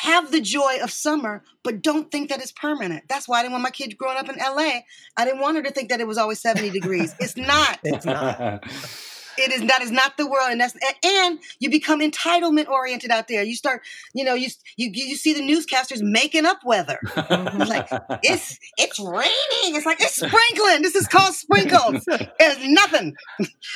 [0.00, 3.04] have the joy of summer, but don't think that it's permanent.
[3.08, 4.80] That's why I didn't want my kid growing up in LA.
[5.16, 7.14] I didn't want her to think that it was always 70 degrees.
[7.18, 7.78] It's not.
[7.84, 8.64] It's not.
[9.38, 13.28] It is that is not the world, and that's and you become entitlement oriented out
[13.28, 13.42] there.
[13.42, 13.82] You start,
[14.14, 16.98] you know, you you you see the newscasters making up weather.
[17.30, 17.88] like
[18.22, 19.76] it's it's raining.
[19.76, 20.82] It's like it's sprinkling.
[20.82, 22.04] This is called sprinkles.
[22.08, 23.14] It's nothing,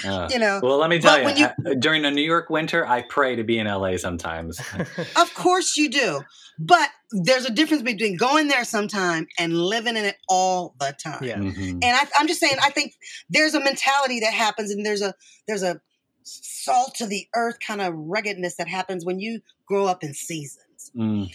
[0.04, 0.60] Uh, you know.
[0.62, 3.02] well, let me But tell you, when you- uh, during the New York winter, I
[3.02, 4.60] pray to be in LA sometimes.
[5.16, 6.22] Of course you do,
[6.60, 11.24] but there's a difference between going there sometime and living in it all the time.
[11.24, 11.36] Yeah.
[11.38, 11.82] Mhm.
[11.82, 12.92] And I, I'm just saying, I think
[13.30, 15.14] there's a mentality that happens, and there's a
[15.48, 15.80] there's a
[16.22, 20.92] salt to the earth kind of ruggedness that happens when you grow up in seasons.
[20.94, 21.34] Mm.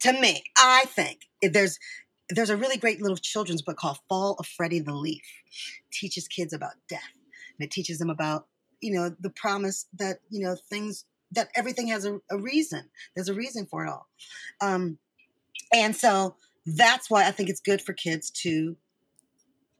[0.00, 1.78] To me, I think if there's
[2.28, 5.22] there's a really great little children's book called Fall of Freddie the Leaf.
[5.90, 7.00] teaches kids about death,
[7.58, 8.48] and it teaches them about
[8.82, 12.88] you know the promise that you know things that everything has a, a reason.
[13.14, 14.06] There's a reason for it all,
[14.60, 14.98] um,
[15.74, 18.76] and so that's why I think it's good for kids to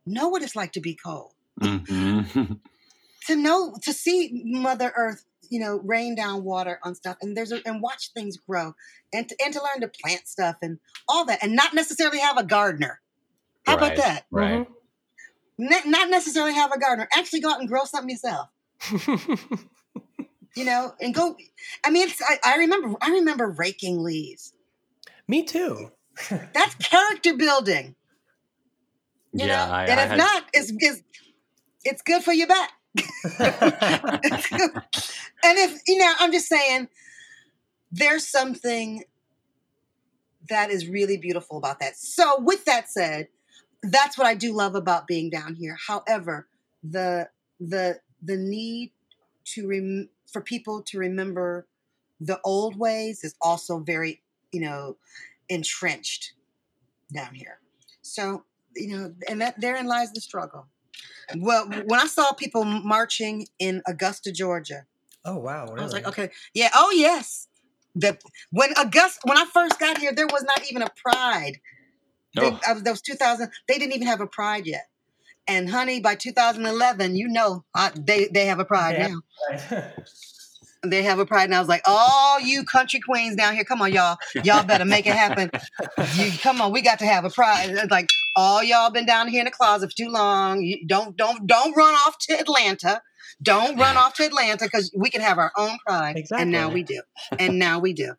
[0.07, 2.61] know what it's like to be cold Mhm.
[3.27, 7.53] to know to see mother earth you know rain down water on stuff and there's
[7.53, 8.75] a, and watch things grow
[9.13, 12.37] and to, and to learn to plant stuff and all that and not necessarily have
[12.37, 13.01] a gardener
[13.65, 13.93] how Right.
[13.93, 14.67] about that Right.
[15.59, 18.49] not, not necessarily have a gardener actually go out and grow something yourself
[20.57, 21.37] you know and go
[21.85, 24.53] i mean it's, I, I remember i remember raking leaves
[25.29, 25.91] Me too.
[26.53, 27.95] that's character building
[29.33, 31.03] you yeah, know I, and I if had- not it's, it's
[31.85, 32.71] it's good for your back
[33.39, 33.53] and
[35.45, 36.89] if you know, I'm just saying,
[37.91, 39.05] there's something
[40.49, 41.97] that is really beautiful about that.
[41.97, 43.29] So, with that said,
[43.83, 45.77] that's what I do love about being down here.
[45.87, 46.49] However,
[46.83, 47.29] the
[47.61, 48.93] the the need
[49.55, 51.67] to rem- for people to remember
[52.21, 54.97] the old ways is also very you know
[55.49, 56.33] entrenched
[57.13, 57.59] down here.
[58.03, 60.67] So you know, and that therein lies the struggle.
[61.37, 64.87] Well, when I saw people marching in Augusta, Georgia,
[65.25, 65.67] oh wow!
[65.67, 67.49] I was like, okay, yeah, oh yes.
[67.95, 68.19] The
[68.51, 71.61] when Augusta, when I first got here, there was not even a pride.
[72.35, 72.61] They, Oh.
[72.67, 73.51] I was, that was 2000.
[73.69, 74.87] They didn't even have a pride yet.
[75.49, 79.09] And honey, by 2011, you know, I, they they have a pride Yeah.
[79.09, 79.83] now.
[80.85, 83.81] They have a pride, and I was like, "Oh, you country queens down here, come
[83.83, 85.49] on, y'all, y'all better make it happen.
[86.17, 89.29] You come on, we got to have a pride." It's like, all y'all been down
[89.29, 90.61] here in the closet for too long.
[90.63, 93.01] You don't don't don't run off to Atlanta.
[93.41, 96.17] Don't run off to Atlanta because we can have our own pride.
[96.37, 97.01] And now we do.
[97.39, 98.15] And now we do.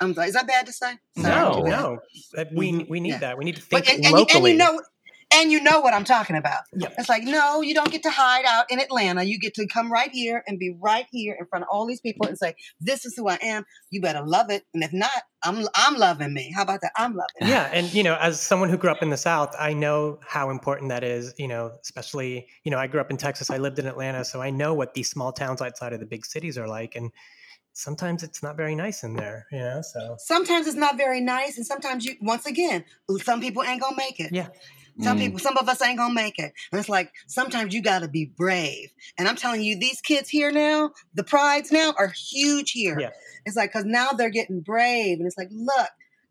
[0.00, 0.26] I'm sorry.
[0.26, 0.94] Is that bad to say?
[1.16, 1.98] Sorry, No, no.
[2.52, 3.18] We we need Yeah.
[3.18, 3.38] that.
[3.38, 4.52] We need to think But and, and, you, and locally.
[4.52, 4.82] you know
[5.34, 6.60] and you know what I'm talking about.
[6.74, 6.94] Yep.
[6.98, 9.22] It's like, no, you don't get to hide out in Atlanta.
[9.24, 12.00] You get to come right here and be right here in front of all these
[12.00, 15.10] people and say, "This is who I am." You better love it, and if not,
[15.44, 16.52] I'm I'm loving me.
[16.56, 16.92] How about that?
[16.96, 17.28] I'm loving.
[17.40, 17.48] it.
[17.48, 20.50] yeah and you know as someone who grew up in the south i know how
[20.50, 23.78] important that is you know especially you know i grew up in texas i lived
[23.78, 26.66] in atlanta so i know what these small towns outside of the big cities are
[26.66, 27.10] like and
[27.72, 31.56] sometimes it's not very nice in there you know so Sometimes it's not very nice,
[31.56, 32.84] and sometimes you, once again,
[33.22, 34.30] some people ain't gonna make it.
[34.32, 34.48] yeah
[35.00, 35.20] Some Mm.
[35.20, 36.52] people, some of us ain't gonna make it.
[36.72, 38.90] And it's like sometimes you gotta be brave.
[39.16, 42.98] And I'm telling you, these kids here now, the prides now are huge here.
[42.98, 43.10] Yeah.
[43.44, 45.88] It's like because now they're getting brave, and it's like, look,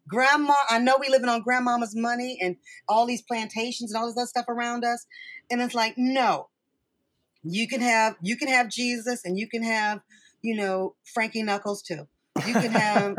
[0.07, 0.53] grandma.
[0.69, 4.27] I know we living on grandmama's money and all these plantations and all this other
[4.27, 5.05] stuff around us,
[5.49, 6.49] and it's like, no,
[7.43, 10.01] you can have you can have Jesus, and you can have
[10.41, 12.07] you know Frankie Knuckles too.
[12.45, 13.15] You can have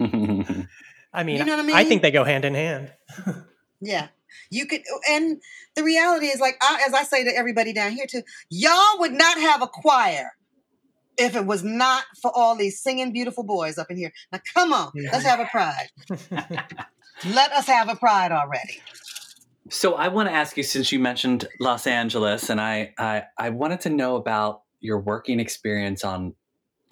[1.12, 1.76] i mean, You know what I mean.
[1.76, 2.92] I think they go hand in hand
[3.80, 4.08] Yeah.
[4.50, 5.40] You could, and
[5.74, 9.12] the reality is, like, I, as I say to everybody down here too, y'all would
[9.12, 10.32] not have a choir
[11.18, 14.12] if it was not for all these singing beautiful boys up in here.
[14.32, 15.88] Now, come on, let's have a pride.
[17.24, 18.80] Let us have a pride already.
[19.70, 23.50] So I want to ask you, since you mentioned Los Angeles, and I, I, I
[23.50, 26.34] wanted to know about your working experience on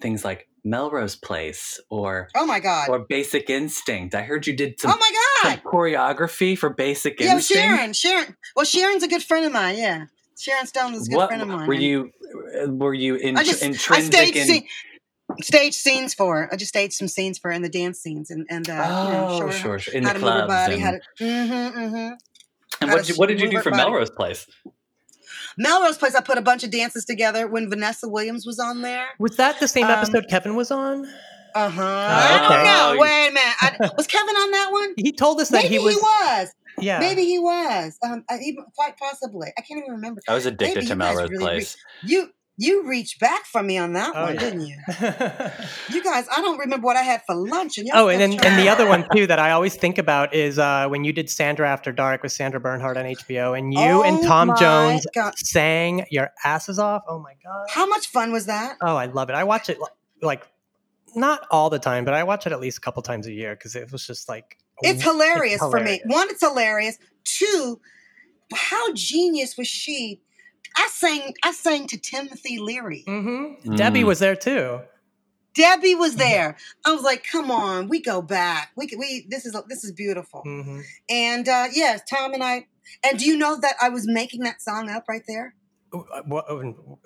[0.01, 2.89] things like Melrose Place or Oh my God.
[2.89, 4.13] or Basic Instinct.
[4.15, 7.61] I heard you did some, Oh my some choreography for Basic Yeah, Instinct.
[7.63, 7.93] Sharon.
[7.93, 8.37] Sharon.
[8.55, 9.77] Well, Sharon's a good friend of mine.
[9.77, 10.05] Yeah.
[10.37, 11.67] Sharon Stone is a good What friend of mine.
[11.67, 12.11] were you?
[12.61, 14.45] uh, Were you in, I just I intrinsic staged in?
[14.47, 14.67] scene,
[15.41, 16.49] stage scenes for her.
[16.51, 18.79] I just staged some scenes for her in the dance scenes and and uh, you
[19.13, 19.93] know, oh, show her sure, sure.
[19.93, 20.53] In how the to move her clubs.
[20.53, 20.99] body, And, how to.
[21.21, 22.13] Mm-hmm, mm-hmm.
[22.81, 23.83] and what did you, what did you do for body.
[23.83, 24.45] Melrose Place?
[25.57, 29.05] Melrose Place, I put a bunch of dances together when Vanessa Williams was on there.
[29.19, 31.07] was that the same Um, episode kevin was on
[31.55, 31.81] Uh huh.
[31.83, 33.01] I don't know.
[33.01, 33.55] Wait a minute.
[33.61, 34.93] I, was Kevin on that one?
[34.97, 37.97] he told us that Maybe he was, yeah Maybe he was.
[38.03, 39.47] Um, I, even quite possibly.
[39.57, 40.21] I can't even remember.
[40.27, 41.77] I was addicted Maybe to you Melrose really Place.
[42.03, 44.39] You you reached back for me on that Oh, one, yeah.
[44.39, 44.77] didn't you?
[45.95, 47.77] You guys, I don't remember what I had for lunch.
[47.77, 50.57] And Oh, and then and the other one too that I always think about is
[50.59, 54.19] uh, when you did Sandra After Dark with Sandra Bernhard on HBO, and you and
[54.19, 55.37] Oh Tom Jones God.
[55.37, 57.03] sang your asses off.
[57.07, 57.67] Oh my god!
[57.69, 58.77] How much fun was that?
[58.81, 59.33] Oh, I love it.
[59.35, 59.77] I watch it
[60.21, 60.43] like
[61.15, 63.55] not all the time, but I watch it at least a couple times a year
[63.55, 66.01] because it was just like It's w- hilarious for me.
[66.05, 66.97] One, it's hilarious.
[67.23, 67.79] Two,
[68.53, 70.21] how genius was she?
[70.77, 73.03] I sang I sang to Timothy Leary.
[73.07, 73.77] Mhm.
[73.77, 74.07] Debbie Mm.
[74.07, 74.81] was there too.
[75.55, 75.99] Debbie Mm-hmm.
[75.99, 76.57] was there.
[76.85, 78.71] I was like, "Come on, we go back.
[78.75, 82.67] We can- we this is this is beautiful." hmm And uh, yes, Tom and I.
[83.03, 85.55] And do you know that I was making that song up right there?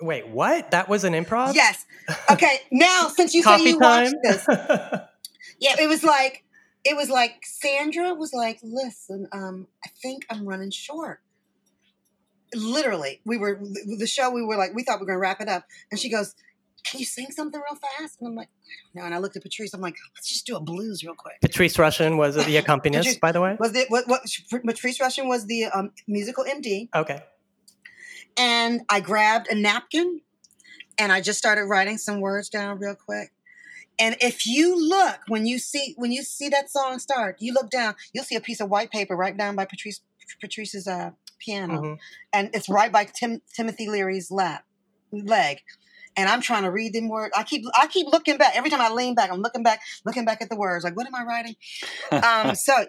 [0.00, 0.70] Wait, what?
[0.70, 1.54] That was an improv?
[1.54, 1.84] Yes.
[2.30, 2.60] Okay.
[2.70, 4.12] Now, since you say you time.
[4.12, 4.46] watched this,
[5.60, 6.44] yeah, it was like
[6.84, 11.20] it was like Sandra was like, "Listen, um, I think I'm running short."
[12.54, 13.60] Literally, we were
[13.98, 14.30] the show.
[14.30, 16.34] We were like, we thought we were gonna wrap it up, and she goes,
[16.84, 18.48] "Can you sing something real fast?" And I'm like,
[18.94, 19.74] "No." And I looked at Patrice.
[19.74, 23.20] I'm like, "Let's just do a blues real quick." Patrice Rushen was the accompanist, Patrice-
[23.20, 23.56] by the way.
[23.60, 24.08] Was it what?
[24.08, 24.22] What?
[24.64, 26.88] Patrice Rushen was the um, musical MD.
[26.94, 27.20] Okay.
[28.40, 30.22] And I grabbed a napkin
[30.98, 33.32] and I just started writing some words down real quick.
[33.98, 37.68] And if you look when you see when you see that song start, you look
[37.70, 40.00] down, you'll see a piece of white paper right down by Patrice
[40.40, 41.98] Patrice's uh, piano, Mhm.
[42.32, 44.64] and it's right by Tim, Timothy Leary's lap
[45.12, 45.58] leg.
[46.16, 47.32] And I'm trying to read them words.
[47.36, 49.30] I keep I keep looking back every time I lean back.
[49.30, 50.82] I'm looking back, looking back at the words.
[50.82, 51.56] Like, what am I writing?
[52.12, 52.86] um, so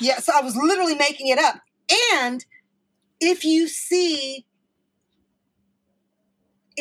[0.00, 1.60] yeah, so I was literally making it up.
[2.14, 2.44] And
[3.20, 4.46] if you see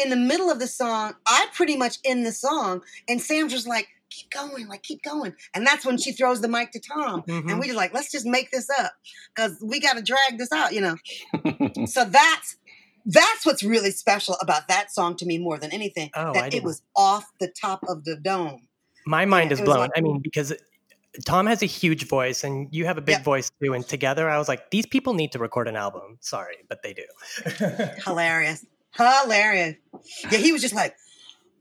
[0.01, 3.67] in the middle of the song, I pretty much end the song, and Sam's just
[3.67, 5.33] like, keep going, like keep going.
[5.53, 7.21] And that's when she throws the mic to Tom.
[7.23, 7.49] Mhm.
[7.51, 8.91] And we just like, let's just make this up.
[9.35, 10.95] Cause we gotta drag this out, you know.
[11.85, 12.57] so that's
[13.05, 16.09] that's what's really special about that song to me more than anything.
[16.15, 18.67] Oh, I that it didn't- was off the top of the dome.
[19.05, 19.77] My mind Yeah, is it blown.
[19.79, 20.53] like- I mean, because
[21.25, 23.23] Tom has a huge voice and you have a big Yep.
[23.23, 23.73] voice too.
[23.73, 26.17] And together I was like, these people need to record an album.
[26.19, 27.05] Sorry, but they do.
[28.05, 28.65] Hilarious.
[28.97, 29.75] Hilarious.
[30.31, 30.95] Yeah, he was just like,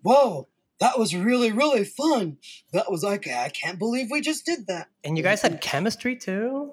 [0.02, 0.48] whoa,
[0.80, 2.38] that was really, really fun.
[2.72, 4.88] That was like, I can't believe we just did that.
[5.04, 6.72] and you guys had chemistry too?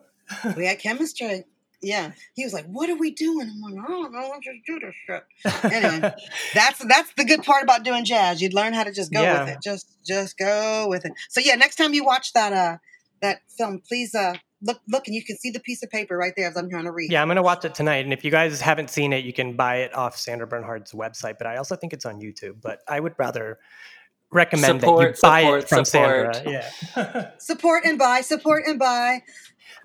[0.56, 1.44] We had chemistry.
[1.82, 2.14] Yeah.
[2.34, 3.48] He was like, what are we doing?
[3.48, 4.30] I'm like, "Oh, I don't know.
[4.32, 5.72] Let's just do this shit.
[5.72, 6.14] Anyway,
[6.56, 8.42] that's that's the good part about doing jazz.
[8.42, 9.44] You'd learn how to just go Yeah.
[9.44, 9.58] with it.
[9.62, 11.12] Just just go with it.
[11.30, 12.78] So yeah, next time you watch that uh
[13.22, 14.34] that film, please uh
[14.66, 16.86] look look and you can see the piece of paper right there as I'm trying
[16.86, 17.12] to read.
[17.12, 18.04] yeah, I'm going to watch it tonight.
[18.04, 21.38] And if you guys haven't seen it, you can buy it off Sandra Bernhard's website.
[21.38, 22.62] But I also think it's on YouTube.
[22.62, 23.60] But I would rather
[24.32, 26.36] recommend Support, that you buy support, it from support.
[26.36, 26.52] Sandra.
[26.96, 27.32] Yeah.
[27.40, 29.22] Support and buy, support and buy.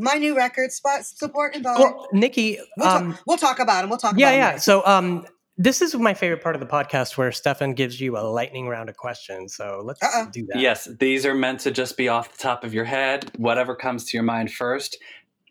[0.01, 1.75] My new record, spot, support and buy.
[1.79, 3.91] well, Niki, we'll, um, talk, we'll talk about them.
[3.91, 4.47] We'll talk yeah, about 'em yeah.
[4.49, 4.61] later.
[4.61, 5.27] So, um,
[5.63, 8.89] this is my favorite part of the podcast where Stefan gives you a lightning round
[8.89, 9.55] of questions.
[9.55, 10.27] So let's Uh-uh.
[10.33, 10.59] do that.
[10.59, 13.31] Yes, these are meant to just be off the top of your head.
[13.37, 14.97] Whatever comes to your mind first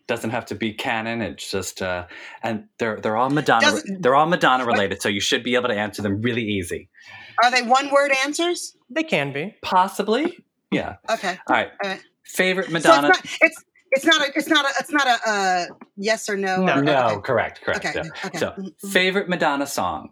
[0.08, 1.22] doesn't have to be canon.
[1.22, 2.06] It's just uh,
[2.42, 3.60] and they're they're all Madonna.
[3.60, 6.88] Doesn't- they're all Madonna related, so you should be able to answer them really easy.
[7.44, 8.76] Are they one word answers?
[8.90, 9.54] They can be.
[9.62, 10.96] Possibly, yeah.
[11.08, 11.38] Okay.
[11.46, 11.70] All right.
[11.84, 12.00] All right.
[12.24, 13.08] Favorite So Madonna?
[13.10, 15.66] it's not, it's it's not a it's not a it's not a uh,
[15.96, 16.64] yes or no.
[16.64, 16.74] No.
[16.76, 17.20] or- no, okay.
[17.22, 17.84] correct, correct.
[17.84, 18.26] Okay, yeah.
[18.26, 18.38] okay.
[18.38, 18.92] So, Mhm, mhm.
[18.92, 20.10] favorite Madonna song?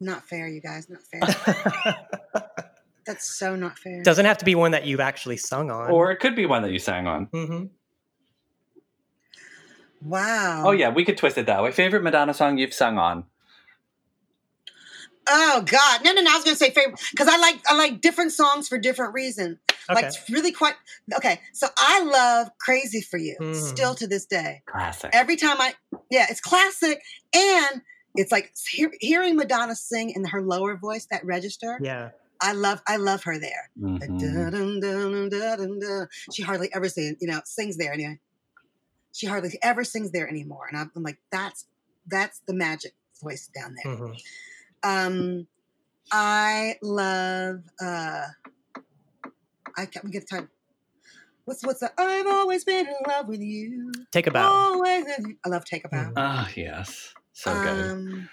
[0.00, 0.88] Not fair, you guys.
[0.90, 1.96] Not fair.
[3.06, 4.02] That's so not fair.
[4.02, 5.90] Doesn't have to be one that you've actually sung on.
[5.90, 7.26] Or it could be one that you sang on.
[7.26, 7.64] Mm-hmm.
[10.02, 10.64] wow.
[10.66, 11.70] Oh yeah, we could twist it that way.
[11.70, 13.24] Favorite Madonna song you've sung on?
[15.26, 16.04] Oh God.
[16.04, 16.30] No, no, no.
[16.30, 19.58] I was gonna say favorite because I like I like different songs for different reasons.
[19.90, 19.94] Okay.
[19.94, 20.74] Like it's really quite
[21.16, 21.40] okay.
[21.52, 23.54] So I love Crazy for You Mhm.
[23.54, 24.62] still to this day.
[24.66, 25.10] Classic.
[25.12, 25.74] Every time I
[26.10, 27.00] yeah, it's classic
[27.34, 27.82] and
[28.14, 31.78] it's like hear, hearing Madonna sing in her lower voice, that register.
[31.82, 32.10] Yeah.
[32.40, 33.70] I love I love her there.
[33.80, 36.08] Like, Mhm.
[36.32, 38.18] She hardly ever sings, you know, sings there anyway.
[39.12, 40.66] She hardly ever sings there anymore.
[40.68, 41.66] And I'm, I'm like, that's
[42.06, 43.94] that's the magic voice down there.
[43.94, 44.20] Mhm.
[44.84, 45.46] Um
[46.12, 48.22] I love uh
[49.76, 50.50] I can't get the time.
[51.44, 53.92] What's what's the I've always been in love with you.
[54.12, 54.48] Take a bow.
[54.50, 56.12] Always in- I love Take a Bow.
[56.16, 57.12] Ah, yes.
[57.34, 57.78] So good.
[57.78, 58.28] Um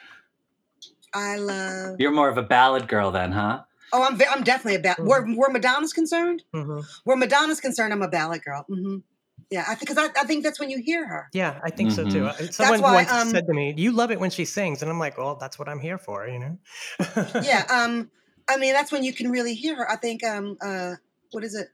[1.14, 3.64] I love You're more of a ballad girl then, huh?
[3.93, 5.08] Oh, I'm I'm definitely a ballad.
[5.08, 6.86] Where where Madonna's concerned, Mhm.
[7.04, 8.66] where Madonna's concerned, I'm a ballad girl.
[8.70, 8.97] hmm
[9.52, 11.30] Yeah, because I, I think that's when you hear her.
[11.34, 12.12] Yeah, I think so Mhm.
[12.12, 12.26] too.
[12.26, 14.89] Uh, Someone why, once um, said to me, "You love it when she sings," and
[14.89, 16.58] I'm like, "Well, that's what I'm here for," you know.
[17.43, 18.10] Yeah, um,
[18.49, 19.91] I mean that's when you can really hear her.
[19.91, 20.95] I think um, uh,
[21.32, 21.68] what is it?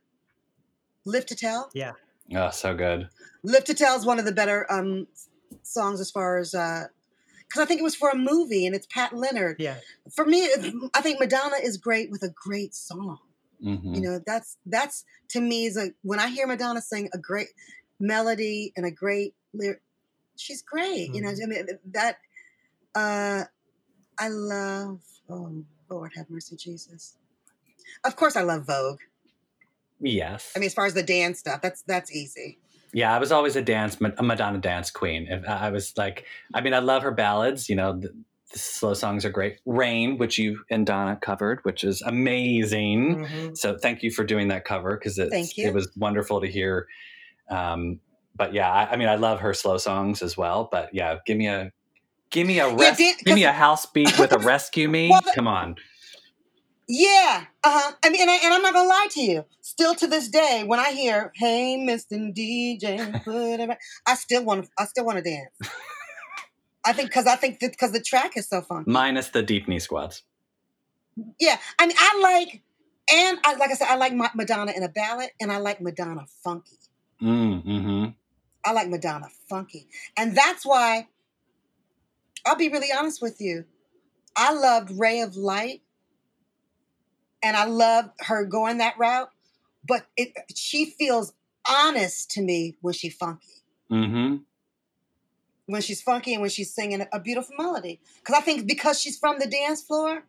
[1.04, 1.70] Live to Tell.
[1.72, 1.92] yeah.
[2.34, 3.08] Oh, so good.
[3.44, 5.06] Live to Tell is one of the better um
[5.62, 6.86] songs as far as uh,
[7.46, 9.56] because I think it was for a movie and it's Pat Leonard.
[9.60, 9.76] Yeah.
[10.14, 10.50] For me,
[10.94, 13.18] I think Madonna is great with a great song.
[13.62, 17.18] Hmm You know, that's that's to me is a when I hear Madonna sing a
[17.18, 17.48] great
[18.00, 19.80] melody and a great lyric,
[20.36, 21.10] she's great.
[21.14, 22.18] You know, I mean that
[22.94, 23.44] uh
[24.18, 27.16] I love oh Lord have mercy, Jesus.
[28.04, 29.00] Of course I love Vogue.
[30.00, 30.52] Yes.
[30.54, 32.58] I mean as far as the dance stuff, that's that's easy.
[32.92, 35.28] yeah, I was always a dance, a Madonna dance queen.
[35.46, 37.68] I was like, I mean, I love her ballads.
[37.68, 38.00] You know,
[38.52, 39.58] the, slow songs are great.
[39.66, 43.26] Rain, which you and Donna covered, which is amazing.
[43.26, 43.56] Mhm.
[43.56, 45.30] So thank you for doing that cover because it
[45.66, 46.86] it was wonderful to hear.
[47.50, 48.00] Um,
[48.36, 50.68] but yeah, I, I mean, I love her slow songs as well.
[50.70, 51.72] But yeah, give me a
[52.30, 55.10] give me a res- Dan- give me a house beat with a rescue me.
[55.10, 55.76] Well, Come on.
[56.90, 57.92] Yeah, uh-huh.
[58.02, 59.44] I mean, and, I, and I'm not gonna lie to you.
[59.60, 62.34] Still to this day, when I hear "Hey, Mr.
[62.34, 63.76] DJ,"
[64.06, 64.70] I still want to.
[64.78, 65.70] I still want to dance.
[66.88, 68.84] I think because I think because the track is so fun.
[68.86, 70.22] Minus the deep knee squats.
[71.38, 72.62] Yeah, I mean, I like,
[73.12, 75.82] and I like I said, I like Ma- Madonna in a ballad, and I like
[75.82, 76.78] Madonna funky.
[77.20, 78.04] Mm, hmm
[78.64, 79.86] I like Madonna funky,
[80.16, 81.08] and that's why.
[82.46, 83.66] I'll be really honest with you.
[84.34, 85.82] I loved Ray of Light,
[87.42, 89.28] and I loved her going that route,
[89.86, 91.34] but it she feels
[91.68, 93.62] honest to me when she funky.
[93.90, 94.36] hmm
[95.68, 98.00] When she's funky and when she's singing a beautiful melody.
[98.18, 100.24] Because I think because she's from the dance floor,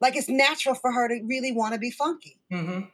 [0.00, 2.38] like it's natural for her to really want to be funky.
[2.52, 2.90] Mhm.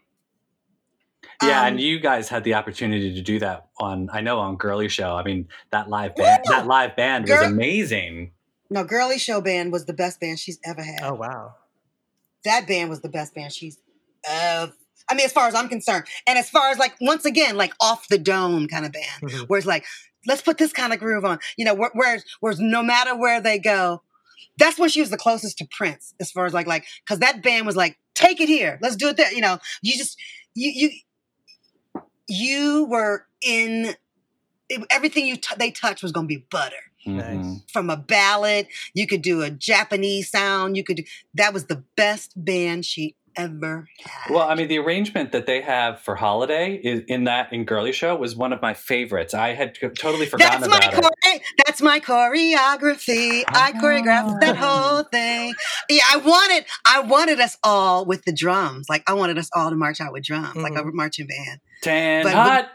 [1.43, 4.57] Yeah, Um, and you guys had the opportunity to do that on I know on
[4.57, 5.15] Girlie Show.
[5.17, 6.59] I mean, that live band Yeah.
[6.59, 8.33] that live band was amazing.
[8.71, 11.01] No, Girlie Show Band was the best band she's ever had.
[11.03, 11.57] Oh wow.
[12.45, 13.77] that band was the best band she's
[14.25, 14.73] ever.
[15.11, 17.75] I mean, as far as I'm concerned, and as far as like once again, like
[17.81, 19.49] off the dome kind of band, Mhm.
[19.49, 19.85] where it's like,
[20.27, 21.39] let's put this kind of groove on.
[21.57, 24.03] You know, where, whereas, whereas no matter where they go,
[24.59, 27.43] that's when she was the closest to Prince, as far as like like because that
[27.43, 29.33] band was like, take it here, let's do it there.
[29.33, 30.19] You know, you just
[30.55, 30.91] you you
[32.29, 33.95] you were in
[34.69, 37.25] it, everything you t- they touched was gonna be butter Nice.
[37.47, 37.71] Mhm.
[37.73, 38.67] from a ballad.
[38.95, 40.77] You could do a Japanese sound.
[40.77, 41.05] You could do
[41.35, 44.35] that was the best band she ever had.
[44.35, 47.93] Well, I mean, the arrangement that they have for Holiday is, in that in Girlie
[47.93, 49.35] Show was one of my favorites.
[49.35, 51.03] I had totally forgotten that's my about it.
[51.03, 53.45] chore- that's my choreography.
[53.49, 55.55] I choreographed that whole thing.
[55.89, 58.89] Yeah, I wanted I wanted us all with the drums.
[58.89, 60.97] Like I wanted us all to march out with drums, like a mm-hmm.
[60.97, 61.61] marching band.
[61.83, 62.69] Tan But- hot.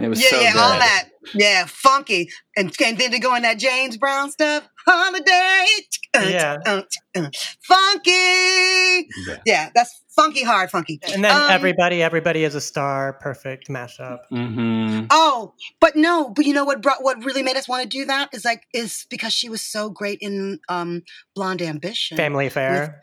[0.00, 0.60] It was yeah, so yeah, good.
[0.60, 1.08] all that.
[1.34, 2.28] Yeah, funky.
[2.56, 4.68] And, and then to go in that James Brown stuff.
[4.86, 5.66] Holiday.
[6.14, 6.56] Yeah.
[6.64, 6.82] Uh,
[7.16, 7.30] uh,
[7.62, 9.08] funky.
[9.26, 9.36] Yeah.
[9.44, 11.00] Yeah, that's funky hard, funky.
[11.12, 13.14] And then Um, everybody, everybody is a star.
[13.14, 14.20] Perfect mashup.
[14.32, 15.06] Mm-hmm.
[15.10, 18.04] Oh, but no, but you know what brought what really made us want to do
[18.04, 21.02] that is like is because she was so great in um
[21.34, 22.16] Blonde Ambition.
[22.16, 23.00] Family affair.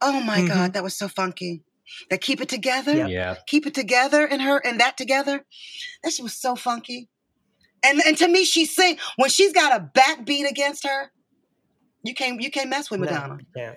[0.00, 0.48] Oh my Mhm.
[0.48, 1.62] god, that was so funky.
[2.10, 2.94] That keep it together.
[2.96, 3.06] Yeah.
[3.06, 3.34] Yeah.
[3.46, 5.44] Keep it together and her and that together.
[6.02, 7.08] That shit was so funky.
[7.84, 11.10] And and to me, she sing when she's got a backbeat against her.
[12.04, 13.38] You can't you can't mess with No, Madonna.
[13.56, 13.74] yeah.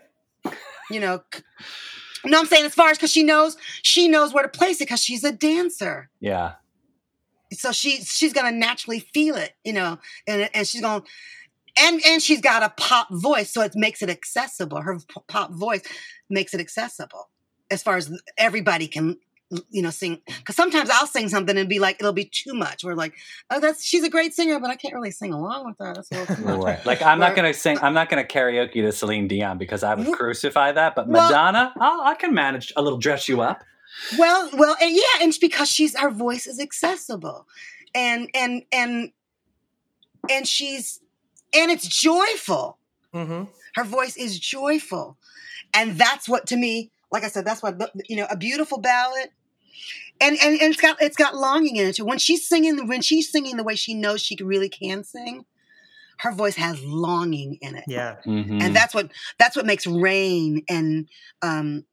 [0.91, 1.23] You know.
[1.33, 1.41] c-
[2.25, 4.85] No, I'm saying as far as because she knows she knows where to place it
[4.85, 6.09] because she's a dancer.
[6.19, 6.53] Yeah.
[7.53, 9.97] so she she's gonna naturally feel it, you know,
[10.27, 11.03] and and she's gonna
[11.79, 14.81] and and she's got a pop voice, so it makes it accessible.
[14.81, 15.81] Her p- pop voice
[16.29, 17.29] makes it accessible
[17.71, 19.17] as far as everybody can,
[19.69, 20.21] you know, sing.
[20.25, 22.83] Because sometimes I'll sing something and be like, it'll be too much.
[22.83, 23.13] We're like,
[23.49, 25.93] oh, that's she's a great singer, but I can't really sing along with her.
[25.93, 26.59] That's a little too much.
[26.63, 26.85] Right.
[26.85, 27.77] Like I'm not gonna sing.
[27.81, 30.95] I'm not gonna karaoke to Celine Dion because I would crucify that.
[30.95, 33.63] But Well- Madonna, oh, I can manage a little dress you up.
[34.19, 37.47] Well, well, and yeah, and it's because she's her voice is accessible,
[37.95, 39.11] and and and
[40.29, 40.99] and she's
[41.53, 42.77] and it's joyful.
[43.13, 43.43] hmm
[43.75, 45.17] Her voice is joyful,
[45.73, 47.79] and that's what to me, like I said, that's what
[48.09, 49.29] you know, a beautiful ballad.
[50.19, 52.05] And, and, and it's got it's got longing in it too.
[52.05, 55.45] When she's singing, when she's singing the way she knows she really can sing,
[56.19, 58.15] her voice has longing in it, Yeah.
[58.25, 58.61] Mhm.
[58.61, 61.07] and that's what that's what makes Rain and
[61.41, 61.85] um,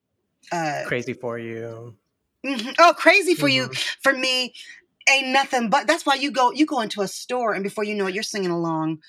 [0.51, 1.97] uh, Crazy for you.
[2.47, 2.75] Mhm.
[2.79, 3.69] Oh, crazy for you.
[3.69, 3.85] Mhm.
[4.03, 4.55] For me,
[5.11, 7.95] ain't nothing but that's why you go you go into a store and before you
[7.95, 9.01] know it, you're singing along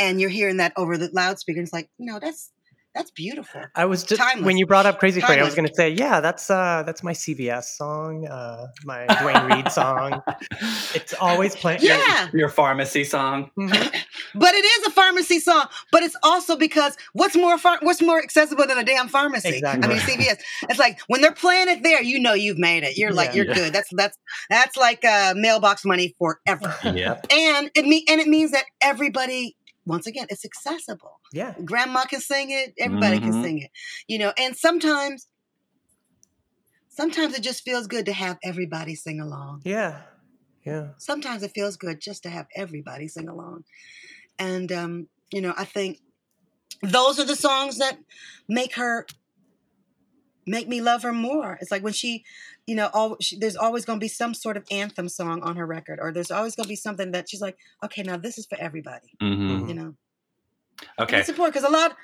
[0.00, 1.58] and you're hearing that over the loudspeaker.
[1.58, 2.50] And it's like, no, that's
[2.94, 3.62] that's beautiful.
[3.74, 4.44] I was just Timeless.
[4.46, 6.82] when you brought up Crazy for You, I was going to say, yeah, that's uh
[6.84, 10.22] that's my CVS song, uh my Duane Reade song.
[10.94, 11.80] It's always playing.
[11.82, 13.50] Yeah, your pharmacy song.
[13.58, 13.72] Mhm.
[14.34, 15.66] but it is a pharmacy song.
[15.90, 19.48] But it's also because what's more phar- what's more accessible than a damn pharmacy?
[19.48, 19.84] Exactly.
[19.84, 20.38] I mean, CVS.
[20.68, 22.98] It's like when they're playing it there, you know you've made it.
[22.98, 23.36] You're like Yeah.
[23.36, 23.54] you're Yeah.
[23.54, 23.72] good.
[23.72, 24.18] That's that's
[24.50, 26.74] that's like uh, mailbox money forever.
[26.84, 27.26] Yep.
[27.32, 29.56] and it mean and it means that everybody.
[29.84, 31.20] Once again, it's accessible.
[31.32, 31.54] Yeah.
[31.64, 33.22] grandma can sing it everybody Mhm.
[33.24, 33.70] can sing it
[34.06, 35.26] you know and sometimes
[36.88, 40.02] sometimes it just feels good to have everybody sing along Yeah.
[40.64, 40.90] Yeah.
[40.98, 43.64] sometimes it feels good just to have everybody sing along
[44.38, 46.00] and um you know i think
[46.82, 47.98] those are the songs that
[48.48, 49.06] make her
[50.46, 52.24] make me love her more it's like when she
[52.66, 55.56] you know all she, there's always going to be some sort of anthem song on
[55.56, 58.38] her record or there's always going to be something that she's like okay now this
[58.38, 59.68] is for everybody Mhm.
[59.68, 59.94] you know
[60.98, 61.20] Okay.
[61.20, 61.96] it's important because a lot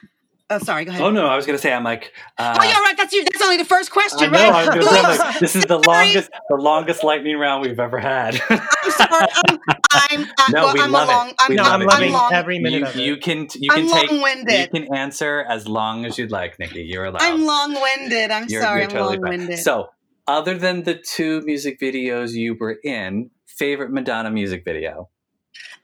[0.50, 2.12] oh sorry go ahead Oh no, I was gonna say I'm like.
[2.38, 2.96] Uh, Oh, yeah, right.
[2.96, 3.22] That's you.
[3.24, 4.38] That's only the first I question, know.
[4.38, 4.52] right?
[4.52, 7.78] I was gonna say, I'm like, this is the longest, the longest lightning round we've
[7.80, 8.40] ever had.
[8.48, 9.26] I'm sorry.
[9.48, 9.58] I'm,
[9.92, 11.14] I'm, I'm, No, well, we I'm love a it.
[11.14, 13.02] long, I'm, No, I'm loving long, every minute you, of it.
[13.02, 14.70] you can you I'm can take you long-winded.
[14.70, 16.88] can answer as long as you'd like, Niki.
[16.88, 17.22] You're allowed.
[17.22, 18.30] I'm long-winded.
[18.30, 18.80] I'm You're- sorry.
[18.82, 19.22] you're I'm totally fine.
[19.30, 19.58] long-winded.
[19.58, 19.88] So,
[20.28, 25.08] other than the two music videos you were in, favorite Madonna music video?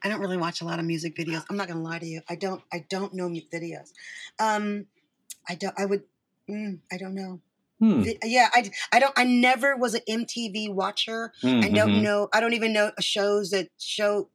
[0.03, 1.43] I don't really watch a lot of music videos.
[1.49, 2.21] I'm not gonna lie to you.
[2.29, 2.61] I don't.
[2.71, 3.91] I don't know music videos.
[4.39, 4.85] Um,
[5.49, 5.73] I don't.
[5.77, 6.03] I would.
[6.49, 7.41] Mm, I don't know.
[7.79, 8.03] Hmm.
[8.23, 8.69] Yeah, I.
[8.93, 9.13] I don't.
[9.17, 11.33] I never was an MTV watcher.
[11.43, 12.01] I don't Mhm.
[12.03, 12.29] know.
[12.33, 14.29] I don't even know shows that show.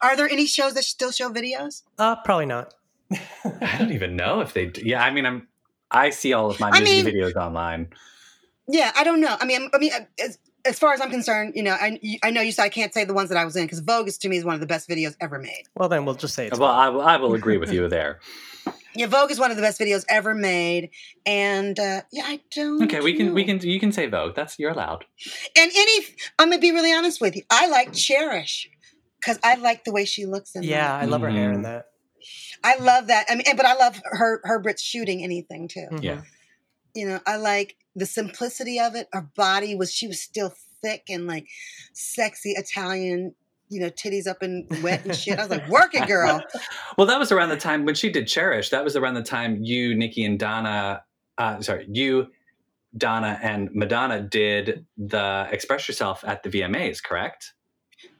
[0.00, 1.82] Are there any shows that still show videos?
[1.98, 2.72] Uh probably not.
[3.12, 4.66] I don't even know if they.
[4.66, 5.48] d- Yeah, I mean, I'm.
[5.90, 7.88] I see all of my I music mean- videos online.
[8.68, 9.36] Yeah, I don't know.
[9.40, 9.92] I mean, I mean,
[10.22, 12.92] as, as far as I'm concerned, you know, I I know you said I can't
[12.92, 14.60] say the ones that I was in because Vogue is to me is one of
[14.60, 15.64] the best videos ever made.
[15.76, 18.20] Well then we'll just say it's Well, I, will- I will agree with you there.
[18.98, 20.88] Yeah, Vogue is one of the best videos ever made,
[21.26, 22.82] and uh, yeah, I don't.
[22.84, 24.34] Okay, we can we can you can say Vogue.
[24.34, 25.04] That's you're allowed.
[25.54, 26.06] And any,
[26.38, 27.42] I'm gonna be really honest with you.
[27.50, 28.70] I like Cherish
[29.20, 31.02] because I like the way she looks in Yeah, that.
[31.02, 31.64] I love her hair in Mhm.
[31.64, 31.84] that.
[32.64, 33.26] I love that.
[33.28, 35.88] I mean, but I love her Herb Ritts shooting anything too.
[35.92, 36.02] Mhm.
[36.02, 36.22] Yeah.
[36.94, 39.08] You know, I like the simplicity of it.
[39.12, 41.48] Her body was she was still thick and like
[41.92, 43.34] sexy Italian.
[43.68, 45.36] You know, titties up and wet and shit.
[45.40, 46.40] I was like, work it, girl.
[46.96, 48.70] Well, that was around the time when she did Cherish.
[48.70, 51.02] That was around the time you, Niki, and Donna.
[51.36, 52.28] Uh, sorry, you,
[52.96, 57.54] Donna, and Madonna did the Express Yourself at the VMAs, correct?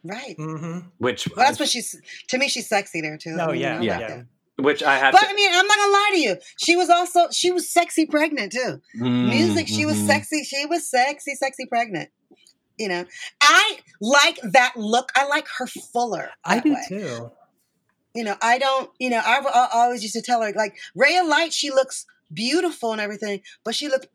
[0.03, 0.35] Right.
[0.37, 1.95] hmm Which Well, that's what she's.
[2.29, 3.37] To me, she's sexy there too.
[3.41, 3.99] Oh I yeah, Yeah.
[4.01, 4.23] yeah.
[4.57, 4.63] That.
[4.63, 5.13] which I have.
[5.13, 6.37] But to, I mean, I'm not gonna lie to you.
[6.59, 8.81] She was also she was sexy pregnant too.
[8.99, 10.07] Mm, Music, she was mhm.
[10.07, 10.45] sexy.
[10.45, 12.11] She was sexy, sexy pregnant.
[12.79, 13.07] You know,
[13.41, 15.11] I like that look.
[15.15, 16.31] I like her fuller.
[16.45, 16.83] I do way.
[16.89, 17.31] too.
[18.15, 18.91] You know, I don't.
[18.99, 21.53] You know, I've, I always used to tell her like Ray of Light.
[21.53, 24.09] She looks beautiful and everything, but she looked.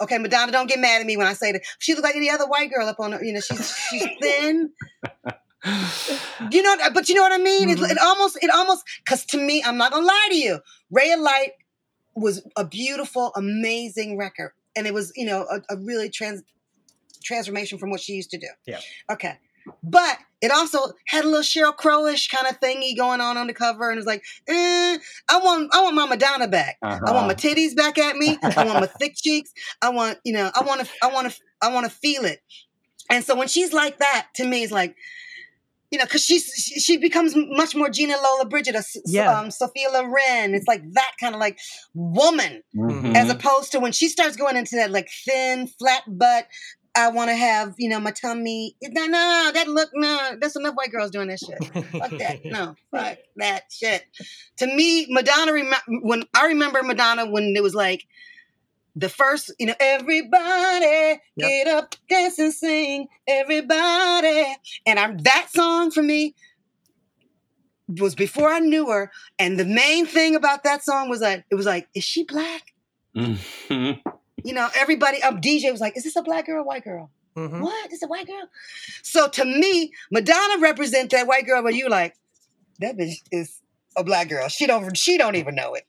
[0.00, 1.62] Okay, Madonna, don't get mad at me when I say that.
[1.78, 3.24] She looked like any other white girl up on her.
[3.24, 4.70] You know, she's she's thin.
[6.52, 7.68] You know, but you know what I mean?
[7.68, 7.72] Mhm.
[7.84, 10.60] It, it almost, it almost, because to me, I'm not gonna lie to you.
[10.90, 11.52] Ray of Light
[12.14, 16.42] was a beautiful, amazing record, and it was, you know, a, a really trans
[17.24, 18.48] transformation from what she used to do.
[18.66, 18.80] Yeah.
[19.10, 19.38] Okay.
[19.82, 20.78] But it also
[21.08, 24.00] had a little Sheryl Crowish kind of thingy going on on the cover, and it
[24.00, 26.76] was like, eh, I want, I want my Madonna back.
[26.82, 27.12] I Uh-huh.
[27.14, 28.38] want my titties back at me.
[28.42, 29.50] I want my thick cheeks.
[29.82, 32.40] I want, you know, I want to, I want to, I want to feel it.
[33.10, 34.94] And so when she's like that, to me, it's like,
[35.96, 39.38] you know, because she's she, she becomes much more Gina Lollobrigida, or Yeah.
[39.40, 40.54] um, Sophia Loren.
[40.54, 41.58] It's like that kind of like
[41.94, 43.16] woman, Mhm.
[43.16, 46.46] as opposed to when she starts going into that like thin, flat butt.
[46.94, 48.74] I want to have, you know, my tummy.
[48.82, 51.64] No, no, that look, no, that's enough white girls doing that shit.
[51.92, 52.40] Fuck that.
[52.44, 54.04] No, fuck that shit.
[54.58, 58.02] To me, Madonna, rem- when I remember Madonna when it was like
[58.96, 64.56] the first, you know, everybody get up, dance and sing, everybody.
[64.86, 66.34] And I'm that song for me
[67.88, 69.12] was before I knew her.
[69.38, 72.62] And the main thing about that song was like, it was like, is she black?
[73.14, 74.00] Mhm.
[74.42, 77.10] You know, everybody, um, DJ was like, is this a black girl or white girl?
[77.36, 77.60] Mhm.
[77.60, 77.92] What?
[77.92, 78.48] It's a white girl.
[79.02, 82.16] So to me, Madonna represents that white girl, but you like,
[82.80, 83.60] that bitch is
[83.96, 84.48] a black girl.
[84.48, 85.84] She don't she don't even know it.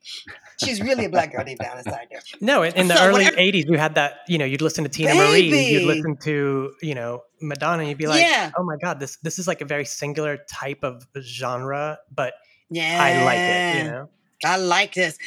[0.62, 2.20] She's really a black girl deep down inside there.
[2.40, 4.20] No, in, in the So early whenever- '80s, you had that.
[4.28, 7.98] You know, you'd listen to Teena Marie, you'd listen to you know Madonna, and you'd
[7.98, 8.50] be like, Yeah.
[8.58, 12.34] "Oh my God, this this is like a very singular type of genre, but
[12.70, 12.98] Yeah.
[13.02, 14.10] I like it." You know,
[14.44, 15.18] I like this.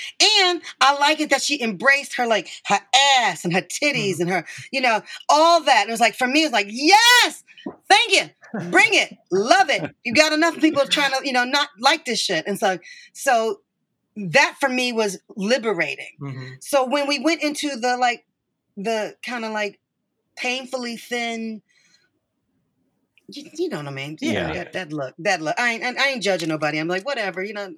[0.42, 2.80] And I like it that she embraced her like her
[3.20, 4.22] ass and her titties Mm-hmm.
[4.22, 5.82] and her, you know, all that.
[5.82, 7.44] And it was like for me, it's like, yes,
[7.88, 8.30] thank you.
[8.70, 9.18] Bring it.
[9.32, 9.96] Love it.
[10.04, 12.46] You got enough people trying to, you know, not like this shit.
[12.48, 12.80] And so
[13.14, 13.62] so
[14.16, 16.18] that for me was liberating.
[16.22, 16.56] Mhm.
[16.64, 18.26] So when we went into the like
[18.78, 19.80] the kind of like
[20.38, 21.62] painfully thin
[23.34, 24.18] you, you know what I mean?
[24.20, 24.54] Yeah, Yeah.
[24.54, 25.58] That, that look, that look.
[25.58, 26.80] I ain't, I ain't judging nobody.
[26.80, 27.74] I'm like, whatever, you know.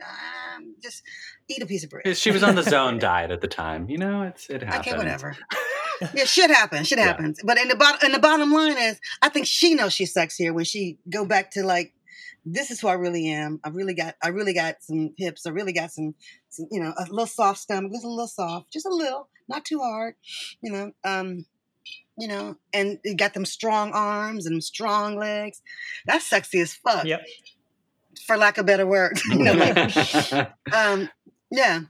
[0.81, 1.03] Just
[1.47, 2.15] eat a piece of bread.
[2.17, 3.89] She was on the zone diet at the time.
[3.89, 4.87] You know, it's it happens.
[4.87, 5.35] Okay, whatever.
[6.13, 6.87] yeah, shit happens.
[6.87, 7.05] Shit Yeah.
[7.05, 7.39] happens.
[7.43, 10.35] But in the bottom, and the bottom line is, I think she knows she sucks
[10.35, 11.93] here when she go back to like,
[12.45, 13.59] this is who I really am.
[13.63, 15.45] I really got, I really got some hips.
[15.45, 16.13] I really got some,
[16.49, 19.63] some you know, a little soft stomach, just a little soft, just a little, not
[19.63, 20.15] too hard,
[20.61, 20.91] you know.
[21.05, 21.45] Um,
[22.17, 25.61] you know, and you got them strong arms and strong legs.
[26.05, 27.21] That's sexy as fuck, Yep.
[28.25, 29.19] For lack of better word.
[29.29, 31.09] you know, like, um,
[31.51, 31.81] yeah.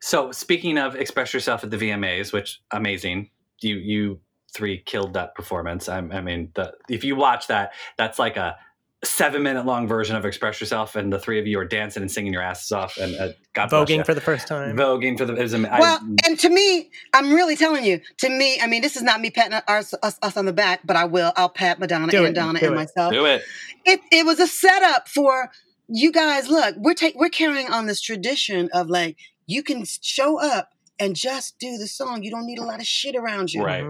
[0.00, 3.30] so speaking of express yourself at the VMAs, which amazing.
[3.60, 4.20] You you
[4.54, 5.88] three killed that performance.
[5.88, 8.56] I, I mean, the, if you watch that, that's like a
[9.04, 12.10] seven minute long version of express yourself, and the three of you are dancing and
[12.10, 14.04] singing your asses off, and uh, God bless Voguing you.
[14.04, 14.76] for the first time.
[14.76, 15.34] voguing for the.
[15.34, 18.00] It was, am- I- Well, and to me, I'm really telling you.
[18.18, 20.80] To me, I mean, this is not me patting us, us, us on the back,
[20.84, 21.32] but I will.
[21.36, 22.76] I'll pat Madonna Do and it, Donna do and it.
[22.76, 23.12] myself.
[23.12, 23.42] do it.
[23.84, 25.50] It it was a setup for
[25.88, 26.48] you guys.
[26.48, 31.14] Look, we're ta- we're carrying on this tradition of like you can show up and
[31.14, 32.24] just do the song.
[32.24, 33.62] You don't need a lot of shit around you.
[33.62, 33.84] Right.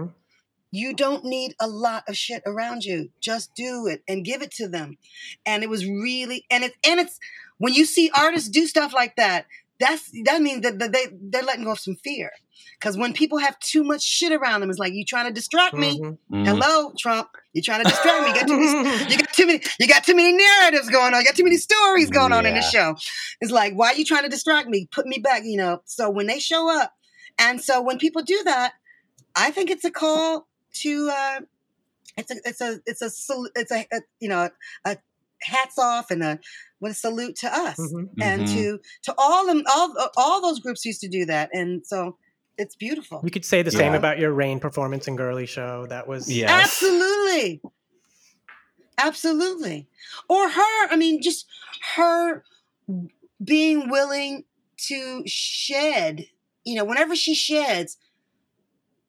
[0.71, 3.09] You don't need a lot of shit around you.
[3.19, 4.97] Just do it and give it to them.
[5.45, 7.19] And it was really and it's and it's
[7.57, 9.47] when you see artists do stuff like that,
[9.79, 12.31] that's that means that that they they're letting go of some fear.
[12.79, 15.75] Because when people have too much shit around them, it's like you trying to distract
[15.75, 15.99] me.
[15.99, 16.17] Mhm.
[16.31, 16.45] Mhm.
[16.45, 17.29] Hello, Trump.
[17.53, 18.27] You trying to distract me?
[18.27, 19.61] You got, too many, you got too many.
[19.79, 21.21] You got too many narratives going on.
[21.21, 22.95] You got too many stories going on in the show.
[23.41, 24.87] It's like, why are you trying to distract me?
[24.91, 25.43] Put me back.
[25.45, 25.81] You know.
[25.85, 26.93] So when they show up,
[27.37, 28.73] and so when people do that,
[29.35, 31.09] I think it's a call to.
[31.11, 31.39] Uh,
[32.17, 32.35] it's a.
[32.45, 32.79] It's a.
[32.85, 33.09] It's a.
[33.55, 33.85] It's a.
[33.91, 34.49] a you know.
[34.85, 34.97] A
[35.41, 36.39] hats off and a.
[36.79, 38.09] What a salute to us Mhm.
[38.21, 38.53] and Mhm.
[38.53, 42.17] to to all them all all those groups used to do that and so
[42.57, 43.19] it's beautiful.
[43.23, 45.87] You could say the same about your rain performance and Girlie Show.
[45.87, 46.49] That was Yes.
[46.49, 47.61] Absolutely.
[48.97, 49.87] Absolutely.
[50.27, 51.45] Or her, I mean, just
[51.95, 52.43] her
[53.43, 54.43] being willing
[54.87, 56.25] to shed,
[56.65, 57.97] you know, whenever she sheds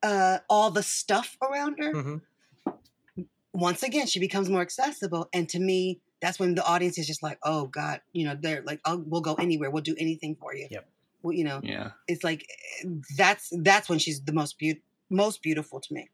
[0.03, 2.21] uh, all the stuff around her, Mhm.
[3.53, 5.29] once again, she becomes more accessible.
[5.33, 8.63] And to me, that's when the audience is just like, oh God, you know, they're
[8.63, 9.71] like, oh, we'll go anywhere.
[9.71, 10.69] We'll do anything for you.
[10.71, 10.89] Yep.
[11.23, 11.91] Well, you know, Yeah.
[12.09, 12.47] it's like,
[12.85, 16.09] eh, that's, that's when she's the most beautiful, most beautiful to me.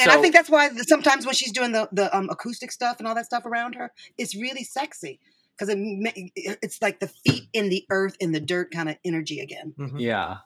[0.00, 3.06] And I think that's why sometimes when she's doing the the um, acoustic stuff and
[3.06, 5.20] all that stuff around her, it's really sexy
[5.54, 9.40] because it, it's like the feet in the earth, in the dirt kind of energy
[9.40, 9.74] again.
[9.78, 10.00] Mhm.
[10.00, 10.38] Yeah.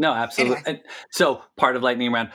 [0.00, 0.56] No, absolutely.
[0.66, 0.80] Anyway.
[0.80, 0.80] And
[1.10, 2.30] so part of lightning round,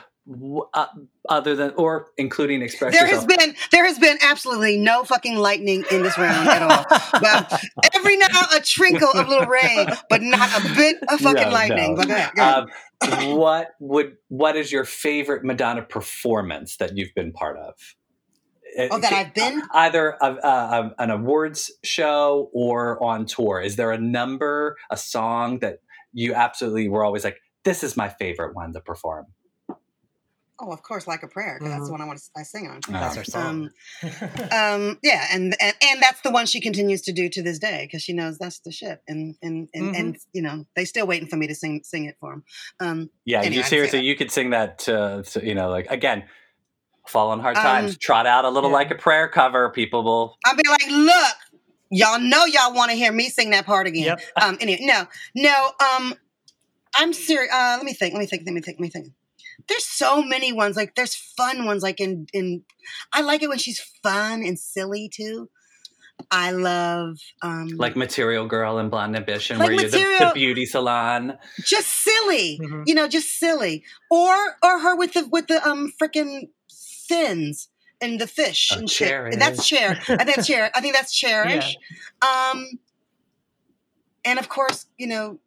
[0.74, 0.86] uh,
[1.28, 5.84] other than or including express There has been there has been absolutely no fucking lightning
[5.90, 6.84] in this round at all.
[7.20, 7.62] But
[7.94, 11.94] every now a trinkle of little rain, but not a bit of fucking No, lightning.
[11.94, 11.96] no.
[11.96, 12.64] But go ahead, go ahead.
[13.34, 17.74] Um, what would what is your favorite Madonna performance that you've been part of?
[18.90, 19.62] Oh, that I've been?
[19.72, 23.60] either a, a, a- an awards show or on tour.
[23.60, 25.78] Is there a number, a song that
[26.12, 29.26] you absolutely were always like, this is my favorite one to perform?
[30.58, 31.58] Oh, of course, like a prayer.
[31.58, 32.80] 'cause That's the one I want to I sing on.
[32.88, 33.70] That's Um, our song.
[34.02, 34.48] Um,
[34.90, 37.84] um, yeah, and, and and that's the one she continues to do to this day
[37.86, 41.28] because she knows that's the shit, and and and, and you know they still waiting
[41.28, 42.44] for me to sing sing it for them.
[42.80, 45.88] Um, Yeah, Anyway, you I'd seriously, you could sing that to, to, you know, like
[45.90, 46.24] again,
[47.06, 48.76] fall on hard Um, times, trot out a little yeah.
[48.76, 49.68] like a prayer cover.
[49.68, 50.38] People will.
[50.46, 51.36] I'll be like, look,
[51.90, 54.04] y'all know y'all want to hear me sing that part again.
[54.04, 54.20] Yep.
[54.40, 55.70] Um, anyway, no, no.
[55.94, 56.14] Um,
[56.96, 57.52] I'm serious.
[57.52, 58.14] Uh, let me think.
[58.14, 58.42] Let me think.
[58.46, 58.76] Let me think.
[58.78, 59.08] Let me think.
[59.68, 60.76] There's so many ones.
[60.76, 61.82] Like there's fun ones.
[61.82, 62.62] Like in in.
[63.12, 65.48] I like it when she's fun and silly too.
[66.30, 70.64] I love um Like Material Girl and Blonde Ambition, Like where you're the, the beauty
[70.66, 71.36] salon.
[71.58, 72.58] just silly.
[72.62, 72.84] Mhm.
[72.86, 73.84] You know, just silly.
[74.10, 77.68] Or or her with the with the um freaking fins
[78.00, 79.08] and the fish Oh, and shit.
[79.08, 79.36] Cherish.
[79.36, 79.90] That's chair.
[80.08, 80.70] I think that's chair.
[80.74, 81.76] I think that's cherish.
[82.22, 82.66] Um,
[84.24, 85.38] and of course, you know,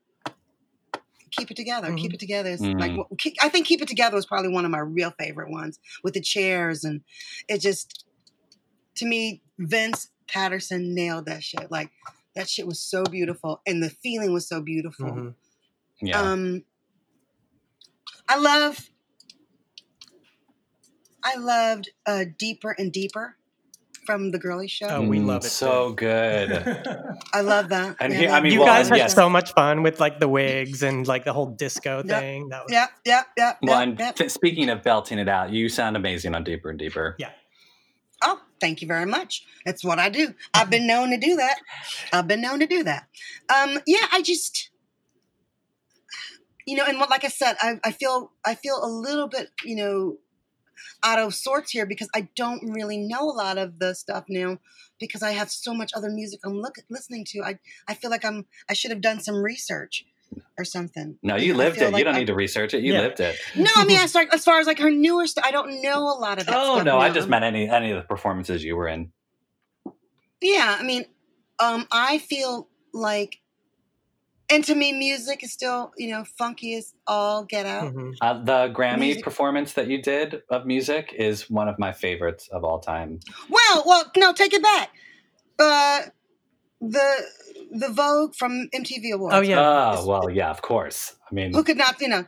[1.32, 1.93] keep it together.
[1.95, 2.13] Keep Mhm.
[2.15, 2.57] it together.
[2.57, 2.80] Mhm.
[2.80, 6.13] like I think keep it together was probably one of my real favorite ones with
[6.13, 7.01] the chairs and
[7.47, 8.05] it just
[8.95, 11.71] to me Vince Paterson nailed that shit.
[11.71, 11.91] Like
[12.36, 15.07] that shit was so beautiful and the feeling was so beautiful.
[15.07, 15.36] Mhm.
[16.01, 16.21] Yeah.
[16.21, 16.63] Um,
[18.27, 18.89] I love,
[21.23, 23.36] I loved uh, Deeper and Deeper
[24.10, 24.88] from the Girlie Show.
[24.88, 25.95] Oh, we Mm, love it So too.
[25.97, 26.51] good.
[27.34, 27.95] I love that.
[27.99, 29.14] And Yeah, he- I mean, you well, guys and had yes.
[29.14, 32.20] so much fun with like the wigs and like the whole disco Yeah.
[32.20, 32.49] thing.
[32.49, 34.12] That was yeah, yeah, yeah, Well, yeah, and yeah.
[34.14, 37.16] th- speaking of belting it out, you sound amazing on Deeper and Deeper.
[37.20, 37.30] yeah.
[38.24, 39.45] Oh, thank you very much.
[39.64, 40.34] That's what I do.
[40.55, 41.60] I've been known to do that.
[42.12, 43.07] I've been known to do that.
[43.47, 44.72] Um, yeah, I just,
[46.66, 49.51] you know, and what, like I said, I, I feel, I feel a little bit,
[49.64, 50.18] you know,
[51.03, 54.57] out of sorts here because I don't really know a lot of the stuff now
[54.99, 57.41] because I have so much other music I'm look, listening to.
[57.43, 60.05] I, I feel like I'm, I should have done some research
[60.57, 61.17] or something.
[61.23, 61.91] No, you I lived feel it.
[61.93, 62.84] like you don't I- need to research it.
[62.84, 63.01] You Yeah.
[63.01, 63.36] lived it.
[63.55, 66.03] No, I mean, as far, as far as like her newer stuff, I don't know
[66.03, 68.63] a lot of that Oh stuff no, I just meant any any of the performances
[68.63, 69.11] you were in.
[70.41, 71.05] Yeah, I mean,
[71.59, 73.39] um, I feel like,
[74.52, 77.93] and to me, music is still, you know, funky as all get out.
[77.93, 78.14] Mhm.
[78.22, 82.47] Uh, the Grammy Music- performance that you did of music is one of my favorites
[82.52, 83.20] of all time.
[83.50, 84.89] Well, well, no, take it back.
[85.60, 86.02] Uh,
[86.82, 87.26] the
[87.72, 89.36] the Vogue from MTV Awards.
[89.36, 89.60] Oh yeah.
[90.00, 91.16] Oh well, yeah, of course.
[91.30, 92.26] I mean, Who could not, you know,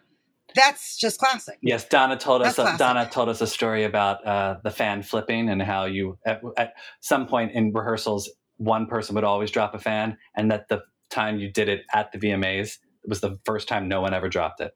[0.53, 1.57] that's just classic.
[1.61, 2.55] yes, Donna told us.
[2.55, 2.77] Classic.
[2.77, 6.73] Donna told us a story about uh, the fan flipping and how you at, at
[6.99, 11.37] some point in rehearsals, one person would always drop a fan, and that the time
[11.39, 14.61] you did it at the VMAs it was the first time no one ever dropped
[14.61, 14.73] it.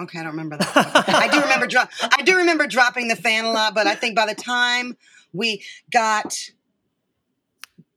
[0.00, 1.04] Okay, I don't remember that.
[1.08, 1.90] I do remember drop.
[2.00, 4.96] I do remember dropping the fan a lot, but I think by the time
[5.32, 6.36] we got,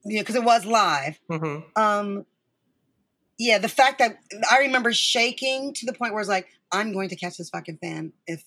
[0.04, 1.64] you know, because it was live, Mhm.
[1.76, 2.26] um
[3.38, 4.18] yeah, the fact that
[4.50, 7.50] I remember shaking to the point where I was like, I'm going to catch this
[7.50, 8.12] fucking fan.
[8.26, 8.42] If,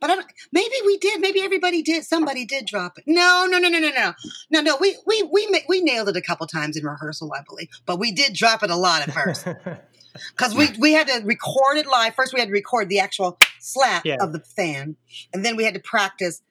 [0.00, 1.20] but I don't, maybe we did.
[1.20, 2.04] Maybe everybody did.
[2.04, 3.04] Somebody did drop it.
[3.06, 4.14] No, no, no, no, no, no,
[4.50, 4.76] no, no.
[4.80, 7.68] We we we we nailed it a couple times in rehearsal, I believe.
[7.84, 9.46] But we did drop it a lot at first
[10.30, 12.14] because we we had to record it live.
[12.14, 14.16] First, we had to record the actual slap yeah.
[14.20, 14.96] of the fan,
[15.34, 16.42] and then we had to practice,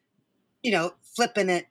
[0.62, 1.66] you know, flipping it.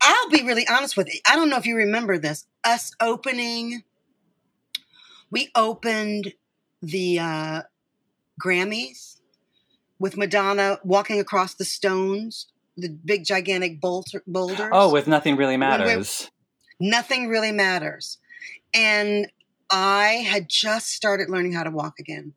[0.00, 1.20] I'll be really honest with you.
[1.28, 2.46] I don't know if you remember this.
[2.64, 3.84] Us opening
[5.32, 6.34] we opened
[6.80, 7.62] the uh,
[8.40, 9.18] grammys
[9.98, 15.56] with madonna walking across the stones the big gigantic boulder, boulders Oh, with nothing really
[15.56, 16.30] matters.
[16.80, 18.18] nothing really matters.
[18.74, 19.30] And
[19.70, 22.34] I had just started learning how to walk again.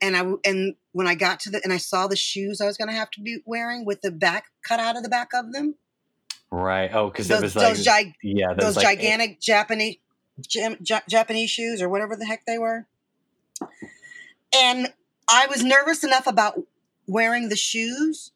[0.00, 2.76] And I and when I got to the and I saw the shoes I was
[2.76, 5.52] going to have to be wearing with the back cut out of the back of
[5.52, 5.74] them.
[6.50, 6.90] Right.
[6.92, 9.96] Oh, because it Those was like those, gi- yeah, those like, gigantic Japanese
[10.50, 12.86] Ja- Japanese shoes or whatever the heck they were.
[14.54, 14.92] And
[15.28, 16.60] I was nervous enough about
[17.06, 18.32] wearing the shoes,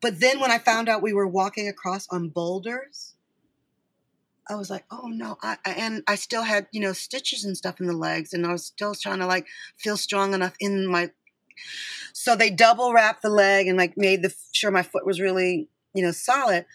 [0.00, 3.14] but then when I found out we were walking across on boulders,
[4.48, 7.80] I was like, "Oh no!" I- and I still had you know stitches and stuff
[7.80, 9.46] in the legs, and I was still trying to like
[9.76, 11.10] feel strong enough in my.
[12.12, 15.68] So they double wrapped the leg and like made the sure my foot was really
[15.94, 16.66] you know solid,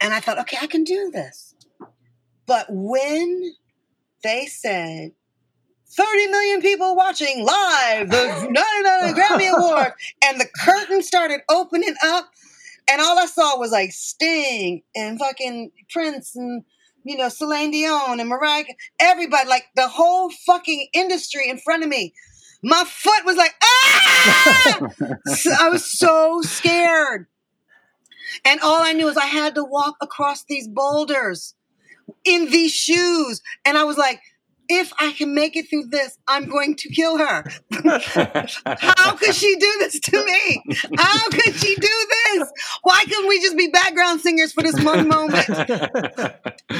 [0.00, 1.45] and I thought, okay, I can do this.
[2.46, 3.52] But when
[4.22, 5.12] they said
[5.88, 9.94] 30 million people watching live the 99 Grammy Awards,
[10.24, 12.30] and the curtain started opening up,
[12.88, 16.64] and all I saw was like Sting and fucking Prince and
[17.04, 18.64] you know Celine Dion and Mariah,
[19.00, 22.14] everybody, like the whole fucking industry in front of me.
[22.62, 24.88] My foot was like ah!
[25.26, 27.26] So I was so scared.
[28.44, 31.54] And all I knew is I had to walk across these boulders
[32.24, 33.40] in these shoes.
[33.64, 34.20] And I was like,
[34.68, 37.44] if I can make it through this, I'm going to kill her.
[38.64, 40.62] How could she do this to me?
[40.96, 42.50] How could she do this?
[42.82, 45.46] Why couldn't we just be background singers for this one moment?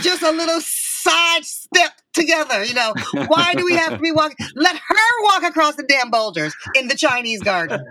[0.00, 2.92] Just a little side step together, you know.
[3.28, 4.44] Why do we have to be walking?
[4.56, 7.86] Let her walk across the damn boulders in the Chinese garden,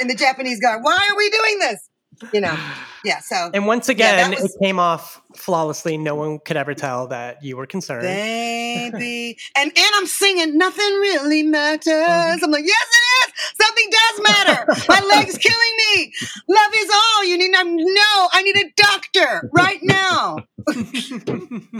[0.00, 0.84] in the Japanese garden.
[0.84, 1.88] Why are we doing this?
[2.32, 2.56] You know.
[3.04, 3.18] Yeah.
[3.20, 5.96] So And once again, that was- it came off flawlessly.
[5.98, 8.02] No one could ever tell that you were concerned.
[8.02, 10.56] baby, and and I'm singing.
[10.56, 12.42] Nothing really matters.
[12.42, 13.56] I'm like, yes, it is.
[13.60, 14.66] Something does matter.
[14.88, 16.12] My leg's killing me.
[16.48, 17.54] Love is all you need.
[17.56, 18.28] I'm no.
[18.32, 20.36] I need a doctor right now.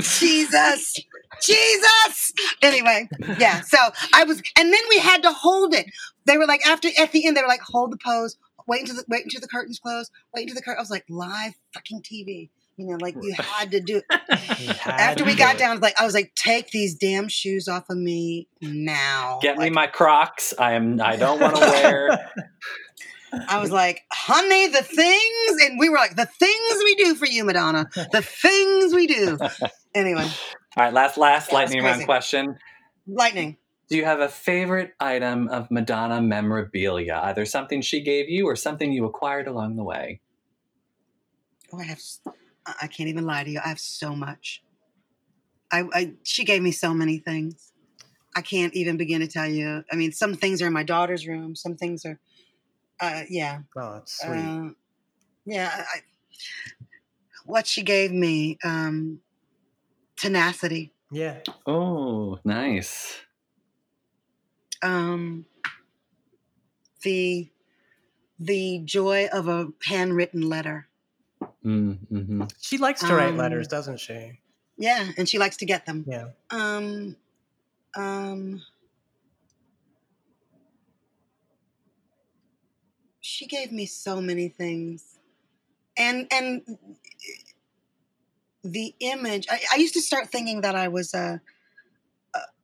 [0.00, 0.98] Jesus.
[1.40, 2.32] Jesus.
[2.62, 3.08] Anyway,
[3.38, 3.60] yeah.
[3.62, 3.78] So
[4.14, 5.86] I was, and then we had to hold it.
[6.24, 8.36] They were like, after at the end, they were like, hold the pose,
[8.66, 10.78] wait until the wait until the curtains close, wait until the curtain.
[10.78, 12.50] I was like, live fucking TV.
[12.78, 14.20] You know, like you had to do it.
[14.78, 15.58] Had After we to got do it.
[15.58, 19.38] down, like I was like, take these damn shoes off of me now.
[19.42, 20.54] Get me my Crocs.
[20.58, 21.00] I am.
[21.00, 22.30] I don't want to wear.
[23.48, 27.26] I was like, honey, the things, and we were like, the things we do for
[27.26, 29.38] you, Madonna, the things we do.
[29.94, 32.56] Anyway, All right, last last Yeah, it was lightning round question.
[33.06, 33.58] lightning.
[33.92, 37.12] Do you have a favorite item of Madonna memorabilia?
[37.24, 40.22] Either something she gave you or something you acquired along the way.
[41.70, 41.98] Oh, I have.
[41.98, 42.20] s-
[42.64, 43.60] I I can't even lie to you.
[43.62, 44.62] I have so much.
[45.70, 47.74] I, I she gave me so many things.
[48.34, 49.84] I can't even begin to tell you.
[49.92, 51.54] I mean, some things are in my daughter's room.
[51.54, 52.18] Some things are,
[52.98, 54.58] uh, yeah, Oh, it's sweet.
[54.58, 54.70] uh,
[55.44, 55.84] yeah.
[55.94, 56.00] I,
[57.44, 59.20] what she gave me, um,
[60.16, 60.94] tenacity.
[61.10, 61.40] yeah.
[61.66, 63.20] Oh, nice.
[64.82, 65.46] Um,
[67.02, 67.48] the
[68.38, 70.88] the joy of a handwritten letter.
[71.64, 72.44] Mm-hmm.
[72.60, 74.40] She likes to write Um, letters, doesn't she?
[74.76, 76.04] Yeah, and she likes to get them.
[76.08, 76.28] Yeah.
[76.50, 77.16] Um,
[77.96, 78.62] um,
[83.20, 85.18] she gave me so many things,
[85.96, 86.62] and and
[88.64, 89.46] the image.
[89.50, 91.38] I, I used to start thinking that I was a uh,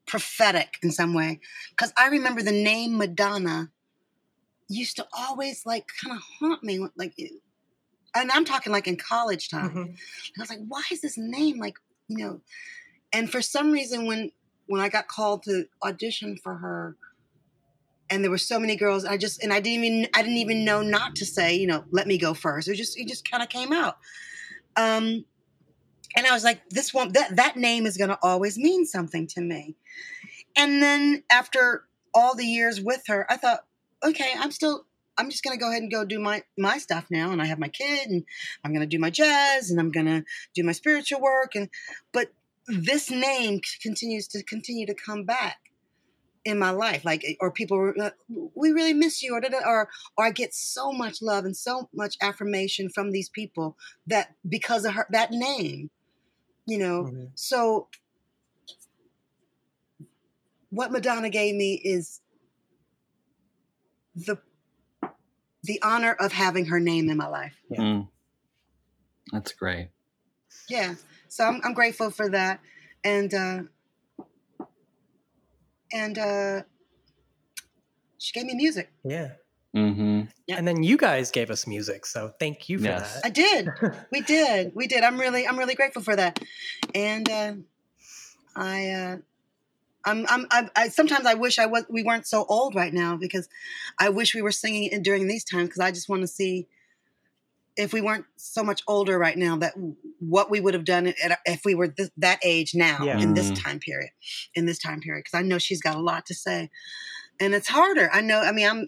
[0.08, 1.40] prophetic in some way
[1.70, 3.70] because I remember the name Madonna
[4.68, 7.14] used to always like kind of haunt me, like.
[8.14, 9.70] And I'm talking like in college time.
[9.70, 9.82] Mhm.
[9.84, 11.76] And I was like, why is this name like,
[12.08, 12.40] you know?
[13.12, 14.32] And for some reason, when
[14.66, 16.96] when I got called to audition for her,
[18.10, 20.64] and there were so many girls, I just and I didn't even I didn't even
[20.64, 22.68] know not to say, you know, let me go first.
[22.68, 23.98] It just it just kind of came out.
[24.76, 25.24] Um,
[26.18, 29.28] and I was like, this one that that name is going to always mean something
[29.28, 29.76] to me.
[30.56, 33.60] And then after all the years with her, I thought,
[34.04, 34.84] okay, I'm still
[35.16, 37.30] I'm just going to go ahead and go do my my stuff now.
[37.30, 38.24] And I have my kid and
[38.64, 40.24] I'm going to do my jazz and I'm going to
[40.56, 41.54] do my spiritual work.
[41.54, 41.68] And
[42.12, 42.32] but
[42.66, 45.58] this name continues to continue to come back
[46.44, 47.04] in my life.
[47.04, 48.10] Like eh, or people uh,
[48.56, 52.16] we really miss you or, or or I get so much love and so much
[52.20, 53.76] affirmation from these people
[54.08, 55.90] that because of her that name
[56.68, 57.30] you know Mhm.
[57.34, 57.88] so
[60.70, 62.20] what Madonna gave me is
[64.14, 64.36] the
[65.62, 67.56] the honor of having her name in my life.
[67.70, 67.80] Yeah.
[67.80, 68.08] Mm.
[69.32, 69.90] That's great.
[70.68, 70.94] Yeah.
[71.28, 72.60] So I'm I'm grateful for that.
[73.02, 73.62] And uh
[75.92, 76.62] and uh
[78.18, 78.92] she gave me music.
[79.04, 79.32] Yeah.
[79.78, 80.20] Mm-hmm.
[80.46, 80.56] Yeah.
[80.58, 83.20] And then you guys gave us music, so thank you for Yes.
[83.24, 83.68] I did.
[84.12, 84.72] We did.
[84.74, 85.02] We did.
[85.04, 86.40] I'm really I'm really grateful for that.
[86.94, 87.52] And uh
[88.56, 89.16] I uh
[90.04, 93.16] I'm, I'm, I, I sometimes I wish I was we weren't so old right now
[93.16, 93.48] because
[93.98, 96.66] I wish we were singing it during these times because I just want to see
[97.76, 99.74] if we weren't so much older right now that
[100.18, 103.18] what we would have done at, if we were th- that age now Yeah.
[103.20, 103.62] in this Mm.
[103.62, 104.10] time period
[104.54, 106.70] in this time period because I know she's got a lot to say
[107.38, 108.86] and it's harder I know I mean I'm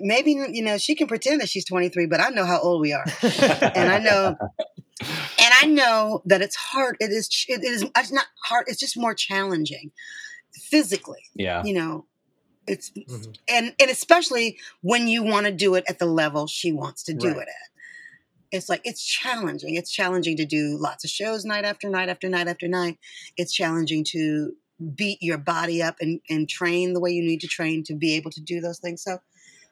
[0.00, 2.92] maybe you know she can pretend that she's 23 but I know how old we
[2.92, 4.36] are and I know
[5.00, 6.96] and I know that it's hard.
[7.00, 8.64] it is it is It's not hard.
[8.68, 9.90] It's just more challenging
[10.70, 11.22] physically.
[11.34, 11.62] Yeah.
[11.64, 12.06] You know,
[12.66, 13.36] it's Mhm.
[13.48, 17.14] and and especially when you want to do it at the level she wants to
[17.14, 17.36] do Right.
[17.38, 17.70] it at.
[18.52, 19.74] It's like it's challenging.
[19.74, 22.98] It's challenging to do lots of shows night after night after night after night.
[23.36, 24.54] It's challenging to
[24.94, 28.14] beat your body up and and train the way you need to train to be
[28.14, 29.02] able to do those things.
[29.02, 29.18] So,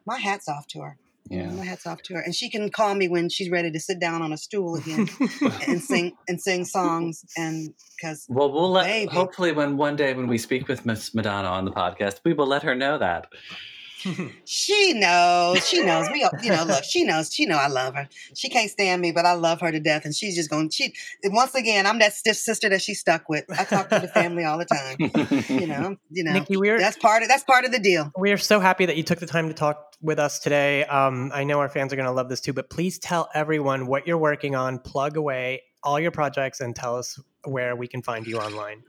[0.07, 0.97] my hats off to her.
[1.31, 1.51] Yeah.
[1.51, 3.99] My hats off to her, and she can call me when she's ready to sit
[3.99, 5.09] down on a stool again
[5.67, 8.87] and sing and sing songs and because Well, we'll let.
[8.87, 9.11] Maybe.
[9.11, 12.47] Hopefully, when one day when we speak with Miss Madonna on the podcast, we will
[12.47, 13.29] let her know that.
[14.45, 15.67] she knows.
[15.67, 16.09] She knows.
[16.13, 17.33] We, you know, look, she knows.
[17.33, 18.09] She know I love her.
[18.35, 20.71] She can't stand me, but I love her to death, and she's just going.
[20.71, 20.95] She
[21.25, 23.45] once again, I'm that stiff sister that she's stuck with.
[23.51, 24.97] I talk to the family all the time.
[25.49, 26.33] You know, you know.
[26.33, 28.13] Niki, we're that's part of that's part of the deal.
[28.17, 30.85] we are so happy that you took the time to talk with us today.
[30.85, 33.87] Um, I know our fans are going to love this too, but please tell everyone
[33.87, 34.79] what you're working on.
[34.79, 38.83] Plug away all your projects and tell us where we can find you online.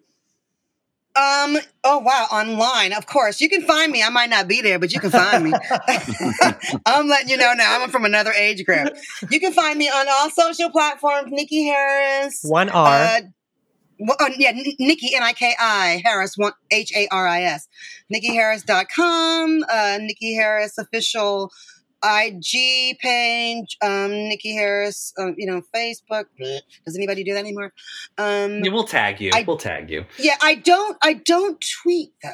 [1.16, 1.57] Um.
[1.84, 2.28] Oh wow.
[2.32, 3.39] Online, of course.
[3.39, 4.03] You can find me.
[4.03, 5.53] I might not be there, but you can find me.
[6.86, 7.82] I'm letting you know now.
[7.82, 8.93] I'm from another age group.
[9.30, 11.32] You can find me on all social platforms.
[11.32, 12.41] Niki Haris.
[12.43, 12.88] One R.
[12.88, 13.22] Uh,
[13.99, 17.68] well, oh, yeah, Niki N I K I Haris one H A R I S.
[18.13, 19.63] NikiHaris.com.
[19.70, 21.51] Uh, Niki Haris official
[22.04, 23.78] IG page.
[23.82, 25.14] Um, Niki Haris.
[25.18, 26.26] Um, you know, Facebook.
[26.86, 27.74] Does anybody do that anymore?
[28.18, 29.32] Um, Yeah, we'll tag you.
[29.34, 30.06] I- we'll tag you.
[30.20, 30.98] yeah, I don't.
[31.04, 32.30] I don't tweet though.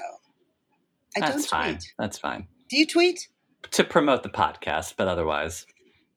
[1.15, 1.73] I That's don't fine.
[1.75, 1.93] tweet.
[1.99, 2.47] That's fine.
[2.69, 3.27] Do you tweet?
[3.71, 5.65] To promote the podcast, but otherwise,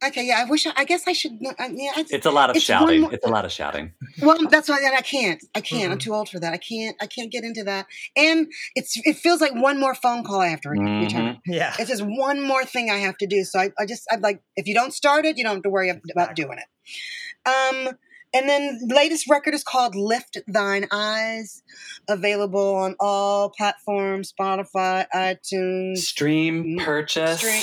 [0.06, 0.40] Okay, yeah.
[0.40, 0.66] I wish.
[0.66, 1.32] I, I guess I should.
[1.44, 3.02] Uh, yeah, I, it's a lot of It's shouting.
[3.02, 3.92] more- It's a lot of shouting.
[4.22, 5.42] well, that's why I can't.
[5.54, 5.92] I can't.
[5.92, 6.02] I'm Mhm.
[6.02, 6.52] too old for that.
[6.52, 6.96] I can't.
[7.00, 7.86] I can't get into that.
[8.16, 8.96] And it's.
[9.04, 11.02] It feels like one more phone call I have to re- Mhm.
[11.04, 11.38] return.
[11.46, 11.74] Yeah.
[11.78, 13.44] It's just one more thing I have to do.
[13.44, 14.06] So I, I just.
[14.10, 17.48] I'm like, if you don't start it, you don't have to worry about doing it.
[17.48, 17.96] Um.
[18.36, 21.62] And then latest record is called Lift Thine Eyes,
[22.08, 27.38] available on all platforms, Spotify, iTunes, Stream Mm, purchase.
[27.38, 27.62] stream-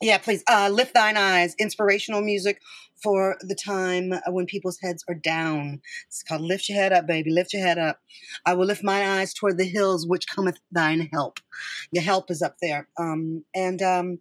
[0.00, 0.44] Yeah, please.
[0.48, 1.54] Uh, lift thine eyes.
[1.58, 2.60] Inspirational music
[3.02, 5.80] for the time when people's heads are down.
[6.06, 7.30] It's called Lift Your Head Up, baby.
[7.30, 8.00] Lift your head up.
[8.46, 11.40] I will lift my eyes toward the hills, which cometh thine help.
[11.90, 12.86] Your help is up there.
[12.96, 14.18] Um, and um,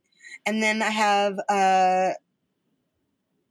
[0.48, 2.12] and then I have uh,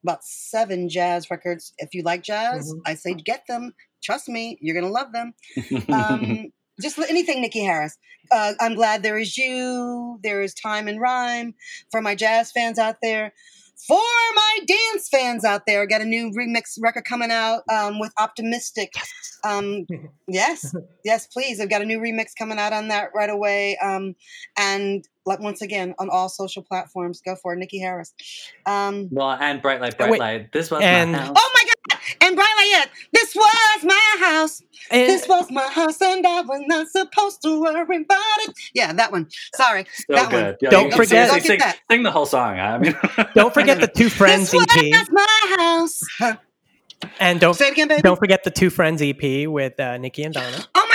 [0.02, 1.74] about seven jazz records.
[1.78, 2.80] If you like jazz, Mhm.
[2.86, 3.72] I say get them.
[4.02, 5.34] Trust me, you're gonna love them
[5.92, 7.96] um, just anything Niki Haris.
[8.30, 10.18] Uh, I'm glad there is you.
[10.22, 11.54] There is time and rhyme
[11.90, 13.32] for my jazz fans out there.
[13.86, 13.94] For
[14.34, 18.92] my dance fans out there, got a new remix record coming out um, with Optimistic.
[19.44, 19.86] Um,
[20.28, 20.74] yes,
[21.04, 21.60] yes, please.
[21.60, 23.76] I've got a new remix coming out on that right away.
[23.76, 24.16] Um,
[24.58, 28.12] and like once again on all social platforms, go for it, Niki Haris.
[28.64, 30.20] Um, well, and bright light, Oh, bright wait.
[30.20, 30.52] light.
[30.52, 31.36] This was And- my house.
[31.38, 31.72] oh my God!
[32.20, 34.62] And Brian Layette, this was my house.
[34.90, 38.54] And- This was my house, and I was not supposed to worry about it.
[38.74, 39.28] Yeah, that one.
[39.54, 39.86] Sorry.
[39.92, 40.56] so that one.
[40.60, 42.58] Yeah, Don't you- forget- seriously, Don't sing, get sing the whole song.
[42.58, 42.96] I mean,
[43.34, 44.90] don't forget the Two Friends this EP.
[44.92, 46.02] was my house.
[47.20, 48.02] And don't Say it again, baby.
[48.02, 50.64] don't forget the Two Friends EP with uh, Niki and Donna.
[50.74, 50.85] Oh my God.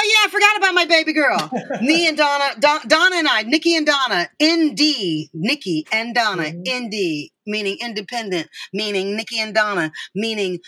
[0.00, 1.50] Oh yeah, I forgot about my baby girl.
[1.82, 6.86] Me and Donna, Don, Donna and I, Niki and Donna, ND, Niki and Donna, Mhm.
[6.86, 10.60] ND, meaning independent, meaning Niki and Donna, meaning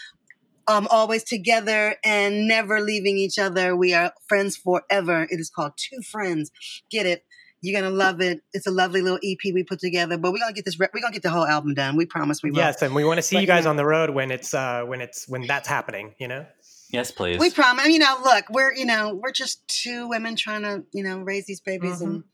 [0.67, 3.77] um always together and never leaving each other.
[3.77, 5.29] We are friends forever.
[5.31, 6.51] It is called Two Friends.
[6.91, 7.25] Get it?
[7.63, 8.41] You're gonna love it.
[8.53, 10.17] It's a lovely little EP we put together.
[10.19, 10.81] But we're gonna get this.
[10.81, 11.95] Re- we're gonna get the whole album done.
[11.97, 12.59] We promise we will.
[12.59, 13.71] Yes, and we want to see But, you guys yeah.
[13.71, 16.15] on the road when it's uh, when it's when that's happening.
[16.19, 16.47] You know.
[16.93, 17.39] Yes, please.
[17.39, 17.89] We promise.
[17.89, 21.47] You know, look, we're you know we're just two women trying to you know raise
[21.47, 22.25] these babies and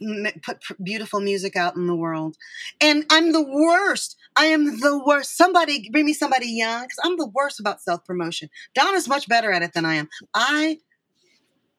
[0.00, 0.26] mm-hmm.
[0.26, 2.36] m- put pr- beautiful music out in the world.
[2.80, 4.16] And I'm the worst.
[4.36, 5.36] I am the worst.
[5.36, 8.48] Somebody bring me somebody young because I'm the worst about self promotion.
[8.74, 10.08] Donna's much better at it than I am.
[10.34, 10.78] I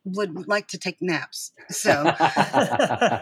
[0.06, 1.52] would like to take naps.
[1.70, 2.04] So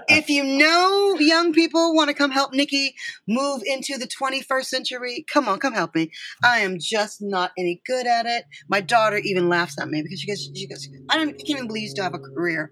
[0.08, 2.94] if you know young people want to come help Niki
[3.28, 6.12] move into the 21st century, come on, come help me.
[6.44, 8.46] I am just not any good at it.
[8.68, 11.50] My daughter even laughs at me because she goes, she goes I don't, I can't
[11.50, 12.72] even believe you still have a career.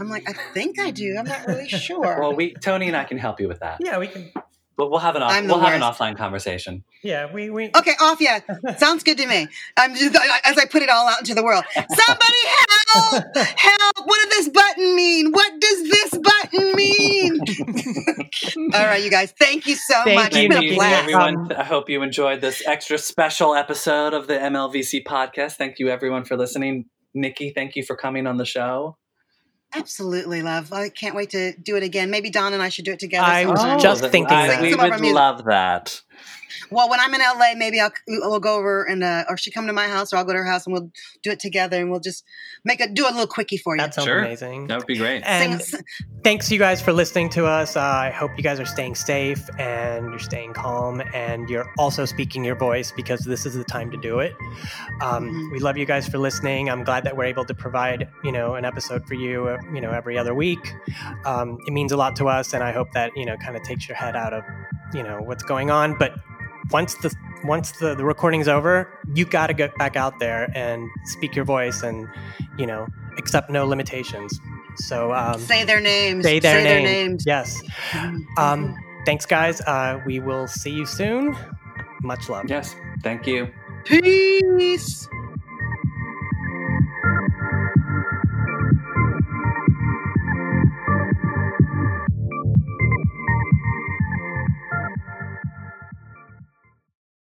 [0.00, 1.16] I'm like, I think I do.
[1.18, 2.20] I'm not really sure.
[2.20, 3.78] well, we Tony and I can help you with that.
[3.80, 4.30] Yeah, we can.
[4.78, 6.84] But we'll have an off, I'm we'll have an offline conversation.
[7.02, 7.70] Yeah, we we.
[7.76, 8.20] Okay, off.
[8.20, 8.38] Yeah,
[8.76, 9.48] sounds good to me.
[9.76, 11.64] I'm just as I put it all out into the world.
[11.74, 12.77] Somebody help!
[12.92, 14.06] Help!
[14.06, 15.32] What does this button mean?
[15.32, 17.40] What does this button mean?
[18.74, 19.32] all right, you guys.
[19.38, 20.36] Thank you so Thank much.
[20.36, 21.02] you, Thank you, blast.
[21.02, 21.52] everyone.
[21.52, 25.56] I hope you enjoyed this extra special episode of the MLVC podcast.
[25.56, 26.86] Thank you, everyone, for listening.
[27.16, 28.96] Niki, thank you for coming on the show.
[29.74, 30.72] Absolutely, love.
[30.72, 32.10] I can't wait to do it again.
[32.10, 33.26] Maybe Don and I should do it together.
[33.26, 34.62] I was just oh, that- thinking I- that.
[34.62, 36.00] we Some of our would love that.
[36.70, 39.66] Well, when I'm in LA, maybe I'll we'll go over and uh, or she come
[39.66, 40.90] to my house or I'll go to her house and we'll
[41.22, 42.24] do it together and we'll just
[42.64, 43.80] make a do a little quickie for you.
[43.82, 44.20] That sounds Sure.
[44.20, 44.66] amazing.
[44.68, 45.22] That would be great.
[45.24, 45.62] And
[46.24, 47.76] thanks you guys for listening to us.
[47.76, 52.04] Uh, I hope you guys are staying safe and you're staying calm and you're also
[52.04, 54.32] speaking your voice because this is the time to do it.
[55.00, 55.52] Um, Mhm.
[55.52, 56.70] We love you guys for listening.
[56.70, 59.80] I'm glad that we're able to provide you know an episode for you uh, you
[59.80, 60.74] know every other week.
[61.24, 63.62] Um, it means a lot to us, and I hope that you know kind of
[63.62, 64.44] takes your head out of
[64.94, 65.96] you know what's going on.
[65.98, 66.14] But
[66.70, 67.14] once the
[67.44, 71.44] once the, the recording's over, you got to get back out there and speak your
[71.44, 72.08] voice and,
[72.58, 74.40] you know, accept no limitations.
[74.76, 76.24] So um, say their names.
[76.24, 77.24] Say their, say their names.
[77.26, 77.62] Yes.
[77.90, 78.38] Mm-hmm.
[78.38, 79.60] Um, thanks, guys.
[79.62, 81.36] Uh, we will see you soon.
[82.02, 82.44] Much love.
[82.48, 82.74] Yes.
[83.02, 83.48] Thank you.
[83.84, 85.08] Peace.